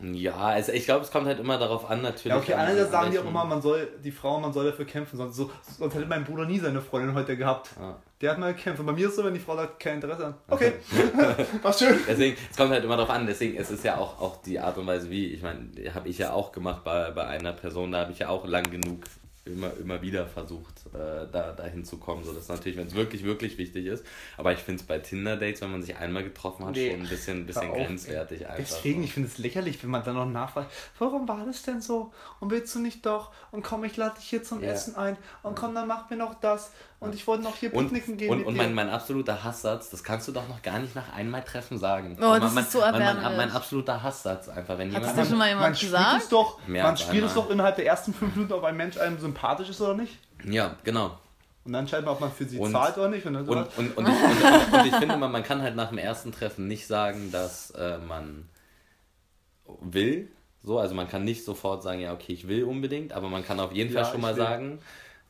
Ja, 0.00 0.36
also 0.36 0.70
ich 0.72 0.84
glaube, 0.84 1.04
es 1.04 1.10
kommt 1.10 1.26
halt 1.26 1.40
immer 1.40 1.58
darauf 1.58 1.90
an, 1.90 2.02
natürlich. 2.02 2.26
Ja, 2.26 2.36
okay, 2.36 2.54
an- 2.54 2.60
einerseits 2.66 2.86
an 2.86 2.92
sagen 2.92 3.10
die 3.12 3.18
auch 3.18 3.24
immer, 3.26 3.44
man 3.44 3.60
soll, 3.60 3.88
die 4.04 4.12
Frau, 4.12 4.38
man 4.38 4.52
soll 4.52 4.66
dafür 4.66 4.84
kämpfen, 4.84 5.16
sonst, 5.16 5.34
so, 5.36 5.50
sonst 5.76 5.94
hätte 5.94 6.06
mein 6.06 6.24
Bruder 6.24 6.44
nie 6.44 6.60
seine 6.60 6.80
Freundin 6.80 7.14
heute 7.14 7.36
gehabt. 7.36 7.70
Ja. 7.80 7.96
Der 8.20 8.30
hat 8.30 8.38
mal 8.38 8.54
gekämpft. 8.54 8.78
Und 8.80 8.86
bei 8.86 8.92
mir 8.92 9.06
ist 9.06 9.10
es 9.10 9.16
so, 9.16 9.24
wenn 9.24 9.34
die 9.34 9.40
Frau 9.40 9.56
sagt, 9.56 9.80
kein 9.80 9.96
Interesse 9.96 10.26
an. 10.26 10.34
Okay, 10.48 10.74
war 11.62 11.72
schön. 11.72 11.98
Deswegen, 12.08 12.36
es 12.50 12.56
kommt 12.56 12.70
halt 12.70 12.84
immer 12.84 12.96
darauf 12.96 13.10
an, 13.10 13.26
deswegen 13.26 13.56
es 13.56 13.70
ist 13.72 13.84
ja 13.84 13.96
auch, 13.96 14.20
auch 14.20 14.40
die 14.42 14.60
Art 14.60 14.78
und 14.78 14.86
Weise, 14.86 15.10
wie, 15.10 15.26
ich 15.32 15.42
meine, 15.42 15.68
habe 15.94 16.08
ich 16.08 16.18
ja 16.18 16.32
auch 16.32 16.52
gemacht 16.52 16.84
bei, 16.84 17.10
bei 17.10 17.26
einer 17.26 17.52
Person, 17.52 17.90
da 17.92 17.98
habe 18.00 18.12
ich 18.12 18.20
ja 18.20 18.28
auch 18.28 18.46
lang 18.46 18.64
genug 18.70 19.00
immer, 19.48 19.72
immer 19.80 20.00
wieder 20.02 20.26
versucht, 20.26 20.74
äh, 20.94 21.26
da 21.32 21.52
dahin 21.56 21.84
zu 21.84 21.98
kommen. 21.98 22.22
So, 22.24 22.32
das 22.32 22.44
ist 22.44 22.48
natürlich, 22.48 22.78
wenn 22.78 22.86
es 22.86 22.94
wirklich, 22.94 23.24
wirklich 23.24 23.58
wichtig 23.58 23.86
ist. 23.86 24.04
Aber 24.36 24.52
ich 24.52 24.58
finde 24.60 24.80
es 24.80 24.86
bei 24.86 24.98
Tinder-Dates, 24.98 25.60
wenn 25.62 25.70
man 25.72 25.82
sich 25.82 25.96
einmal 25.96 26.22
getroffen 26.24 26.64
hat, 26.66 26.74
Nee. 26.74 26.90
schon 26.92 27.00
ein 27.02 27.08
bisschen, 27.08 27.46
bisschen 27.46 27.62
Hör 27.68 27.72
auf, 27.72 27.86
grenzwertig 27.86 28.46
einfach. 28.46 28.56
Deswegen, 28.58 29.02
ich 29.02 29.12
finde 29.14 29.28
es 29.28 29.38
lächerlich, 29.38 29.82
wenn 29.82 29.90
man 29.90 30.04
dann 30.04 30.14
noch 30.14 30.26
nachfragt, 30.26 30.70
warum 30.98 31.26
war 31.28 31.44
das 31.44 31.62
denn 31.62 31.80
so? 31.80 32.12
Und 32.40 32.50
willst 32.50 32.74
du 32.74 32.78
nicht 32.80 33.04
doch? 33.06 33.32
Und 33.50 33.62
komm, 33.62 33.84
ich 33.84 33.96
lade 33.96 34.16
dich 34.16 34.28
hier 34.28 34.42
zum 34.42 34.62
Ja. 34.62 34.70
Essen 34.70 34.94
ein. 34.96 35.16
Und 35.42 35.56
komm, 35.56 35.74
dann 35.74 35.88
mach 35.88 36.08
mir 36.10 36.16
noch 36.16 36.34
das. 36.34 36.72
Und 37.00 37.14
ich 37.14 37.24
wollte 37.28 37.44
noch 37.44 37.54
hier 37.54 37.72
Und, 37.72 37.84
picknicken 37.92 38.16
gehen 38.16 38.30
und, 38.30 38.38
mit 38.38 38.46
und 38.48 38.54
dir. 38.54 38.62
mein, 38.62 38.74
mein 38.74 38.88
absoluter 38.90 39.44
Hasssatz, 39.44 39.88
das 39.90 40.02
kannst 40.02 40.26
du 40.26 40.32
doch 40.32 40.48
noch 40.48 40.62
gar 40.62 40.80
nicht 40.80 40.96
nach 40.96 41.12
einmal 41.14 41.44
Treffen 41.44 41.78
sagen. 41.78 42.16
Oh, 42.20 42.22
mein, 42.30 42.40
das 42.40 42.54
mein, 42.54 42.64
ist 42.64 42.72
so 42.72 42.80
mein, 42.80 42.92
mein, 42.92 43.02
erbärmlich. 43.02 43.36
mein 43.36 43.50
absoluter 43.52 44.02
Hasssatz 44.02 44.48
einfach, 44.48 44.78
wenn 44.78 44.90
jemand... 44.90 45.16
dir 45.16 45.24
schon 45.24 45.38
mal 45.38 45.48
jemand 45.48 45.66
man 45.66 45.74
spielt 45.76 45.92
gesagt? 45.92 46.22
es 46.24 46.28
doch, 46.28 46.66
Mehr 46.66 46.82
man 46.82 46.96
spielt 46.96 47.24
es 47.24 47.34
doch 47.34 47.50
innerhalb 47.50 47.76
der 47.76 47.86
ersten 47.86 48.12
fünf 48.12 48.34
Minuten, 48.34 48.52
ob 48.52 48.64
ein 48.64 48.76
Mensch 48.76 48.96
einem 48.98 49.18
sympathisch 49.20 49.68
ist 49.68 49.80
oder 49.80 49.94
nicht. 49.94 50.18
Ja, 50.44 50.74
genau. 50.82 51.16
Und 51.64 51.72
dann 51.72 51.80
entscheidet 51.82 52.06
man, 52.06 52.14
ob 52.14 52.20
man 52.20 52.32
für 52.32 52.46
sie 52.46 52.58
Und- 52.58 52.72
zahlt 52.72 52.98
oder 52.98 53.10
nicht. 53.10 53.26
Und 53.26 53.36
Und, 53.36 53.48
und, 53.48 53.68
und, 53.68 53.86
ich, 53.86 53.96
und, 53.96 54.72
und 54.80 54.86
ich 54.86 54.94
finde, 54.96 55.16
man, 55.18 55.30
man 55.30 55.44
kann 55.44 55.62
halt 55.62 55.76
nach 55.76 55.90
dem 55.90 55.98
ersten 55.98 56.32
Treffen 56.32 56.66
nicht 56.66 56.88
sagen, 56.88 57.30
dass 57.30 57.70
äh, 57.72 57.98
man 57.98 58.48
will. 59.80 60.30
So, 60.64 60.78
also 60.80 60.94
man 60.94 61.08
kann 61.08 61.24
nicht 61.24 61.44
sofort 61.44 61.82
sagen, 61.84 62.00
ja, 62.00 62.12
okay, 62.12 62.32
ich 62.32 62.48
will 62.48 62.64
unbedingt, 62.64 63.12
aber 63.12 63.28
man 63.28 63.44
kann 63.44 63.60
auf 63.60 63.72
jeden 63.72 63.92
Ja, 63.94 64.02
Fall 64.02 64.12
schon 64.12 64.20
mal 64.20 64.34
will. 64.36 64.42
sagen, 64.42 64.78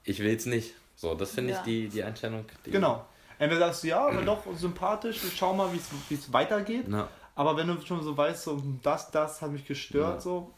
ich 0.05 0.21
will 0.21 0.35
es 0.35 0.47
nicht. 0.47 0.75
So, 1.01 1.15
das 1.15 1.31
finde 1.31 1.53
Ja. 1.53 1.59
ich 1.59 1.65
die, 1.65 1.89
die 1.89 2.03
Einstellung. 2.03 2.45
Die, 2.67 2.73
Genau. 2.73 3.05
Entweder 3.39 3.67
sagst 3.67 3.85
du 3.85 3.89
ja, 3.89 4.05
aber 4.05 4.21
doch 4.23 4.43
sympathisch, 4.57 5.23
ich 5.23 5.37
schau 5.37 5.55
mal, 5.55 5.69
wie 5.73 6.15
es 6.15 6.33
weitergeht. 6.33 6.89
Ja. 6.89 7.07
Aber 7.37 7.57
wenn 7.57 7.69
du 7.69 7.81
schon 7.87 8.03
so 8.03 8.17
weißt, 8.17 8.43
so 8.43 8.61
das, 8.83 9.13
das 9.13 9.41
hat 9.41 9.53
mich 9.53 9.65
gestört, 9.65 10.17
Ja. 10.17 10.21
so. 10.21 10.53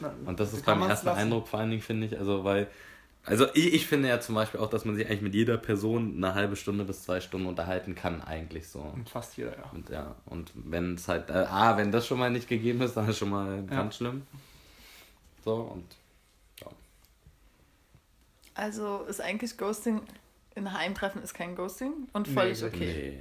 na, 0.00 0.14
Und 0.24 0.40
das 0.40 0.54
ist 0.54 0.64
beim 0.64 0.80
ersten 0.80 1.04
lassen. 1.08 1.18
Eindruck 1.20 1.46
vor 1.46 1.60
allen 1.60 1.68
Dingen, 1.68 1.82
finde 1.82 2.06
ich, 2.06 2.18
also 2.18 2.42
weil, 2.42 2.68
also 3.26 3.46
ich, 3.52 3.74
ich 3.74 3.86
finde 3.86 4.08
ja 4.08 4.18
zum 4.18 4.34
Beispiel 4.34 4.60
auch, 4.60 4.70
dass 4.70 4.86
man 4.86 4.94
sich 4.96 5.06
eigentlich 5.06 5.20
mit 5.20 5.34
jeder 5.34 5.58
Person 5.58 6.14
eine 6.16 6.32
halbe 6.34 6.56
Stunde 6.56 6.84
bis 6.84 7.02
zwei 7.02 7.20
Stunden 7.20 7.46
unterhalten 7.46 7.94
kann, 7.94 8.22
eigentlich 8.22 8.68
so. 8.68 8.78
Und 8.80 9.10
fast 9.10 9.36
jeder, 9.36 9.58
ja. 9.58 9.64
Und 9.74 9.90
ja, 9.90 10.14
und 10.24 10.52
wenn 10.54 10.94
es 10.94 11.06
halt, 11.08 11.28
äh, 11.28 11.34
ah, 11.34 11.76
wenn 11.76 11.92
das 11.92 12.06
schon 12.06 12.18
mal 12.18 12.30
nicht 12.30 12.48
gegeben 12.48 12.80
ist, 12.80 12.96
dann 12.96 13.06
ist 13.10 13.18
schon 13.18 13.28
mal 13.28 13.56
Ja. 13.68 13.76
ganz 13.76 13.96
schlimm. 13.96 14.22
So, 15.44 15.56
und. 15.56 15.84
Also 18.54 19.04
ist 19.08 19.20
eigentlich 19.20 19.56
Ghosting 19.56 20.02
in 20.54 20.66
einem 20.66 20.94
Treffen 20.94 21.22
ist 21.22 21.32
kein 21.32 21.56
Ghosting 21.56 21.92
und 22.12 22.28
völlig 22.28 22.60
Nee, 22.60 22.66
okay. 22.68 23.18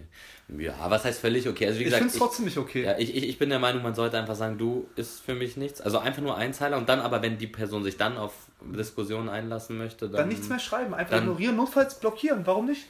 Nee. 0.49 0.65
Ja, 0.65 0.73
was 0.89 1.05
heißt 1.05 1.21
völlig 1.21 1.47
okay? 1.47 1.65
Also 1.67 1.79
wie 1.79 1.83
Ich 1.83 1.85
gesagt, 1.85 2.01
finde 2.01 2.13
es 2.13 2.19
trotzdem 2.19 2.43
nicht 2.45 2.57
okay. 2.57 2.83
ja, 2.83 2.97
ich, 2.97 3.15
ich, 3.15 3.29
ich 3.29 3.39
bin 3.39 3.49
der 3.49 3.59
Meinung, 3.59 3.81
man 3.83 3.95
sollte 3.95 4.17
einfach 4.19 4.35
sagen, 4.35 4.57
du 4.57 4.89
ist 4.97 5.21
für 5.21 5.33
mich 5.33 5.55
nichts. 5.55 5.79
Also 5.79 5.99
einfach 5.99 6.21
nur 6.21 6.35
Einzeiler 6.35 6.75
und 6.77 6.89
dann 6.89 6.99
aber, 6.99 7.21
wenn 7.21 7.37
die 7.37 7.47
Person 7.47 7.85
sich 7.85 7.95
dann 7.95 8.17
auf 8.17 8.33
Diskussionen 8.61 9.29
einlassen 9.29 9.77
möchte, 9.77 10.07
dann. 10.09 10.17
dann 10.17 10.27
nichts 10.27 10.49
mehr 10.49 10.59
schreiben, 10.59 10.93
einfach 10.93 11.11
dann- 11.11 11.23
ignorieren, 11.23 11.55
notfalls 11.55 11.97
blockieren, 11.99 12.45
warum 12.45 12.65
nicht? 12.65 12.85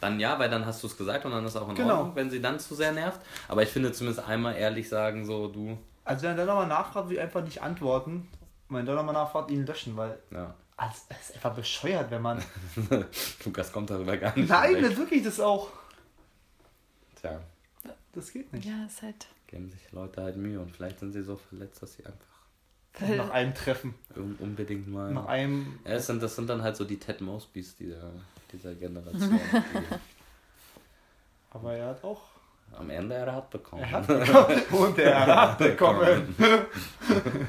dann 0.00 0.18
ja, 0.18 0.38
weil 0.38 0.48
dann 0.48 0.64
hast 0.64 0.82
du 0.82 0.86
es 0.86 0.96
gesagt 0.96 1.26
und 1.26 1.32
dann 1.32 1.44
ist 1.44 1.56
auch 1.56 1.68
in 1.68 1.74
Genau. 1.74 1.96
Ordnung, 1.98 2.16
wenn 2.16 2.30
sie 2.30 2.40
dann 2.40 2.58
zu 2.58 2.74
sehr 2.74 2.90
nervt. 2.92 3.20
Aber 3.48 3.62
ich 3.64 3.68
finde 3.68 3.92
zumindest 3.92 4.26
einmal 4.26 4.56
ehrlich 4.56 4.88
sagen, 4.88 5.26
so 5.26 5.48
du, 5.48 5.76
Also 6.06 6.22
wenn 6.22 6.30
er 6.30 6.36
dann 6.36 6.46
nochmal 6.46 6.68
nachfragt, 6.68 7.08
will 7.10 7.16
ich 7.16 7.20
einfach 7.20 7.42
nicht 7.44 7.60
antworten. 7.60 8.26
Und 8.70 8.76
wenn 8.76 8.86
er 8.86 8.94
dann 8.94 9.04
nochmal 9.04 9.12
nachfragt, 9.22 9.50
ihn 9.50 9.66
löschen, 9.66 9.96
weil 9.98 10.18
ja. 10.30 10.54
Also, 10.80 10.94
es 11.10 11.28
ist 11.30 11.34
einfach 11.36 11.54
bescheuert, 11.54 12.10
wenn 12.10 12.22
man... 12.22 12.42
Lukas 13.44 13.70
kommt 13.70 13.90
darüber 13.90 14.16
gar 14.16 14.34
nicht. 14.36 14.48
Nein, 14.48 14.82
das 14.82 14.96
wirklich, 14.96 15.22
das 15.22 15.38
auch... 15.38 15.68
Tja, 17.20 17.38
Das 18.12 18.32
geht 18.32 18.50
nicht. 18.52 18.64
Ja, 18.64 18.86
ist 18.86 19.02
halt. 19.02 19.26
geben 19.46 19.68
sich 19.70 19.92
Leute 19.92 20.22
halt 20.22 20.36
Mühe 20.36 20.58
und 20.58 20.74
vielleicht 20.74 21.00
sind 21.00 21.12
sie 21.12 21.22
so 21.22 21.36
verletzt, 21.36 21.82
dass 21.82 21.92
sie 21.94 22.04
einfach 22.06 23.10
Nach 23.16 23.30
einem 23.30 23.54
Treffen. 23.54 23.94
un- 24.16 24.36
unbedingt 24.38 24.88
mal. 24.88 25.12
Nach 25.12 25.26
einem... 25.26 25.78
Ja, 25.84 25.92
es 25.92 26.06
sind, 26.06 26.22
das 26.22 26.34
sind 26.34 26.48
dann 26.48 26.62
halt 26.62 26.76
so 26.76 26.84
die 26.86 26.98
Ted 26.98 27.20
Mosbys 27.20 27.76
dieser, 27.76 28.10
dieser 28.50 28.74
Generation, 28.74 29.38
die 29.52 29.98
Aber 31.50 31.74
er 31.74 31.88
hat 31.88 32.04
auch... 32.04 32.29
am 32.76 32.88
Ende 32.90 33.14
er 33.14 33.34
hat 33.34 33.50
bekommen. 33.50 33.82
Er 33.82 33.90
hat 33.90 34.06
bekommen. 34.06 34.62
Und 34.70 34.98
er 34.98 35.26
hat 35.36 35.58
bekommen. 35.58 36.34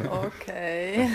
Okay. 0.10 1.10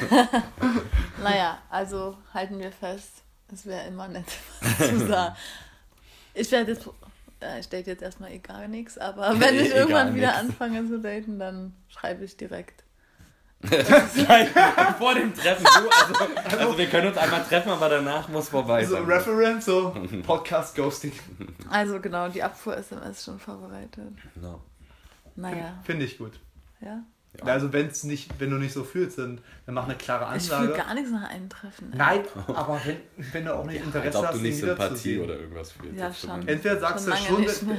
naja, 1.23 1.59
also 1.71 2.17
halten 2.33 2.59
wir 2.59 2.73
fest, 2.73 3.23
es 3.53 3.67
wäre 3.67 3.87
immer 3.87 4.09
nett, 4.09 4.27
was 4.61 4.89
zu 4.89 5.07
sagen. 5.07 5.37
Ich 6.35 6.51
werde 6.53 6.73
jetzt, 6.73 6.89
äh, 7.41 7.61
ich 7.61 7.69
date 7.69 7.87
jetzt 7.87 8.03
erstmal 8.03 8.33
eh 8.33 8.39
gar 8.39 8.67
nichts, 8.69 8.99
aber 8.99 9.39
wenn 9.41 9.55
ich 9.57 9.67
Egal 9.67 9.79
irgendwann 9.79 10.15
wieder 10.15 10.29
nix. 10.29 10.39
anfange 10.39 10.87
zu 10.87 11.01
daten, 11.01 11.39
dann 11.39 11.75
schreibe 11.89 12.25
ich 12.25 12.37
direkt. 12.37 12.85
Gleich 13.67 14.49
vor 14.99 15.15
dem 15.15 15.35
Treffen. 15.35 15.65
Du, 15.65 15.89
also, 15.89 16.59
also 16.59 16.79
wir 16.79 16.87
können 16.87 17.09
uns 17.09 17.17
einmal 17.19 17.43
treffen, 17.45 17.71
aber 17.71 17.89
danach 17.89 18.29
muss 18.29 18.49
vorbei 18.49 18.85
So 18.85 18.95
sein. 18.97 19.05
Reference, 19.05 19.65
so 19.65 19.95
Podcast 20.27 20.75
Ghosting. 20.77 21.13
Also 21.71 22.01
genau, 22.01 22.29
die 22.29 22.43
Abfuhr-SMS 22.43 23.25
schon 23.25 23.39
vorbereitet. 23.39 24.13
No. 24.37 24.61
Naja, 25.37 25.79
Finde 25.85 26.05
ich 26.07 26.19
gut. 26.19 26.33
ja. 26.81 27.03
Also 27.43 27.71
wenn's 27.71 28.03
nicht, 28.03 28.31
wenn 28.41 28.49
du 28.49 28.57
nicht 28.57 28.73
so 28.73 28.83
fühlst, 28.83 29.19
dann, 29.19 29.43
dann 29.67 29.75
mach 29.75 29.85
eine 29.85 29.95
klare 29.95 30.35
Ich 30.39 30.45
fühle 30.45 30.57
Ansage. 30.57 30.79
gar 30.79 30.95
nichts 30.95 31.11
nach 31.11 31.29
einem 31.29 31.51
Treffen. 31.51 31.93
ey. 31.93 31.99
Nein, 31.99 32.21
aber 32.47 32.81
wenn, 32.87 32.97
wenn 33.35 33.45
du 33.45 33.55
auch 33.55 33.67
nicht 33.67 33.77
Als 33.85 33.95
Interesse 33.95 34.19
ob 34.19 34.25
hast, 34.29 34.35
du 34.37 34.41
nicht 34.41 34.59
Sympathie 34.59 35.19
oder 35.19 35.35
irgendwas 35.35 35.73
fühlst. 35.73 35.99
Ja, 35.99 36.11
schon. 36.15 36.49
Entweder 36.49 36.81
sagst 36.81 37.05
Schon 37.05 37.37
du 37.37 37.43
lange 37.43 37.77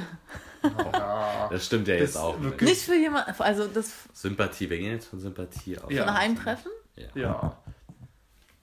mehr. 0.76 0.90
Ja. 0.94 1.50
Das 1.52 1.66
stimmt 1.66 1.88
ja 1.88 1.96
jetzt 1.96 2.16
Das 2.16 2.22
auch. 2.22 2.40
wirklich- 2.42 2.62
Nicht. 2.70 2.78
Nicht 2.80 2.86
für 2.86 2.96
jemanden, 2.96 3.42
also 3.42 3.68
das 3.68 3.92
Sympathie, 4.14 4.70
wir 4.70 4.78
gehen 4.78 4.92
jetzt 4.94 5.08
von 5.08 5.20
Sympathie 5.20 5.78
aus. 5.80 5.92
Ja. 5.92 6.06
nach 6.06 6.16
einem 6.16 6.36
Treffen? 6.38 6.72
Ja. 6.96 7.08
Ja. 7.16 7.58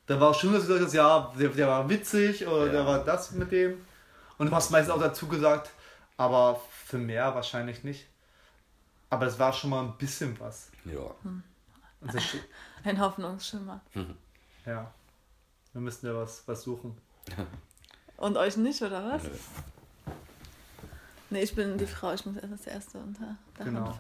Da 0.07 0.21
war 0.21 0.35
schon, 0.35 0.53
dass 0.53 0.63
du 0.63 0.69
gesagt 0.69 0.85
hast, 0.87 0.93
ja, 0.95 1.33
der, 1.39 1.49
der 1.49 1.67
war 1.69 1.89
witzig 1.89 2.47
oder 2.47 2.67
Ja. 2.67 2.73
der 2.73 2.87
war 2.87 3.05
das 3.05 3.31
mit 3.33 3.51
dem. 3.53 3.85
Und 4.37 4.51
du 4.51 4.55
hast 4.55 4.71
meistens 4.71 4.93
auch 4.95 5.01
dazu 5.01 5.27
gesagt, 5.29 5.71
aber 6.17 6.61
für 6.87 6.99
mehr 6.99 7.35
wahrscheinlich 7.35 7.85
nicht. 7.85 8.07
Aber 9.11 9.27
es 9.27 9.39
war 9.39 9.53
schon 9.53 9.71
mal 9.71 9.83
ein 9.85 9.97
bisschen 9.97 10.39
was. 10.41 10.71
ja. 10.85 11.15
Das, 12.01 12.23
Ein 12.85 13.01
Hoffnungsschimmer. 13.01 13.81
ja. 14.67 14.93
Wir 15.73 15.81
müssen 15.81 16.07
ja 16.07 16.15
was, 16.15 16.43
was 16.47 16.63
suchen. 16.63 16.97
Und 18.19 18.37
euch 18.37 18.57
nicht, 18.59 18.83
oder 18.83 19.05
was? 19.13 19.23
Nö. 19.23 19.31
Nee, 21.35 21.43
ich 21.43 21.53
bin 21.57 21.77
die 21.77 21.87
Frau, 21.87 22.15
ich 22.15 22.25
muss 22.25 22.37
erst 22.37 22.53
das 22.53 22.67
erste 22.69 22.99
unter 22.99 23.37
Dach 23.59 23.65
Genau. 23.65 23.93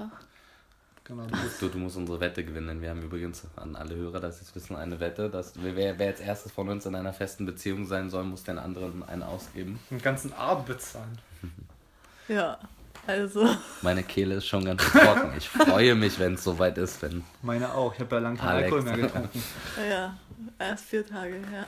Genau. 1.02 1.26
Du 1.26 1.42
bist 1.42 1.60
Du, 1.60 1.68
du 1.68 1.78
musst 1.78 1.96
unsere 1.96 2.20
Wette 2.20 2.44
gewinnen. 2.44 2.80
Wir 2.80 2.90
haben 2.90 3.02
übrigens 3.02 3.42
an 3.56 3.74
alle 3.74 3.96
Hörer, 3.96 4.20
dass 4.20 4.38
sie 4.38 4.44
es 4.44 4.54
wissen, 4.54 4.76
eine 4.76 5.00
Wette, 5.00 5.28
dass 5.28 5.54
wer, 5.60 5.98
wer 5.98 6.06
als 6.06 6.20
erstes 6.20 6.52
von 6.52 6.68
uns 6.68 6.86
in 6.86 6.94
einer 6.94 7.12
festen 7.12 7.44
Beziehung 7.44 7.86
sein 7.86 8.08
soll, 8.08 8.22
muss 8.22 8.44
den 8.44 8.56
anderen 8.60 9.02
einen 9.02 9.24
ausgeben. 9.24 9.80
den 9.90 10.00
ganzen 10.00 10.32
Abend 10.32 10.66
bezahlen. 10.66 11.18
Ja, 12.28 12.58
also. 13.06 13.46
Meine 13.82 14.02
Kehle 14.02 14.36
ist 14.36 14.46
schon 14.46 14.64
ganz 14.64 14.82
trocken. 14.82 15.34
Ich 15.36 15.46
freue 15.46 15.94
mich, 15.94 16.18
wenn 16.18 16.34
es 16.34 16.44
soweit 16.44 16.78
ist, 16.78 17.02
wenn. 17.02 17.22
Meine 17.42 17.74
auch. 17.74 17.92
Ich 17.92 18.00
habe 18.00 18.14
ja 18.16 18.22
lange 18.22 18.38
keinen. 18.38 18.62
Alkohol 18.64 18.82
mehr 18.82 18.96
getrunken. 18.96 19.42
Ja, 19.90 20.16
erst 20.58 20.86
vier 20.86 21.06
Tage, 21.06 21.38
ja. 21.52 21.66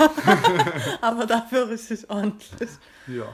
Aber 1.00 1.26
dafür 1.26 1.68
richtig 1.70 2.08
ordentlich. 2.08 2.70
Ja. 3.08 3.24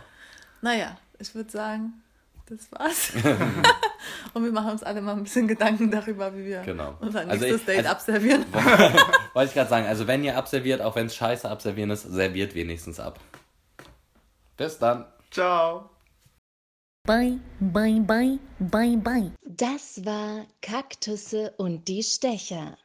Naja, 0.62 0.96
ich 1.18 1.34
würde 1.34 1.50
sagen, 1.50 1.94
das 2.48 2.70
war's. 2.72 3.12
Und 4.34 4.44
wir 4.44 4.52
machen 4.52 4.70
uns 4.72 4.82
alle 4.82 5.00
mal 5.00 5.12
ein 5.16 5.24
bisschen 5.24 5.48
Gedanken 5.48 5.90
darüber, 5.90 6.34
wie 6.36 6.44
wir 6.44 6.60
Genau. 6.62 6.96
unser 7.00 7.20
Also 7.20 7.30
nächstes 7.44 7.60
ich- 7.60 7.66
Date 7.66 7.78
also- 7.78 7.90
abservieren. 7.90 8.44
Wollte 9.34 9.48
ich 9.48 9.54
gerade 9.54 9.70
sagen, 9.70 9.86
also 9.86 10.06
wenn 10.06 10.22
ihr 10.24 10.36
abserviert, 10.36 10.80
auch 10.80 10.94
wenn 10.96 11.06
es 11.06 11.16
scheiße 11.16 11.48
abservieren 11.50 11.90
ist, 11.90 12.02
serviert 12.02 12.54
wenigstens 12.54 13.00
ab. 13.00 13.18
Bis 14.56 14.78
dann. 14.78 15.06
Ciao. 15.30 15.90
Bye, 17.06 17.38
bye, 17.60 18.00
bye, 18.00 18.38
bye, 18.58 18.96
bye. 18.96 19.30
Das 19.44 20.04
war 20.04 20.44
Kaktusse 20.62 21.52
und 21.56 21.86
die 21.88 22.02
Stecher. 22.02 22.76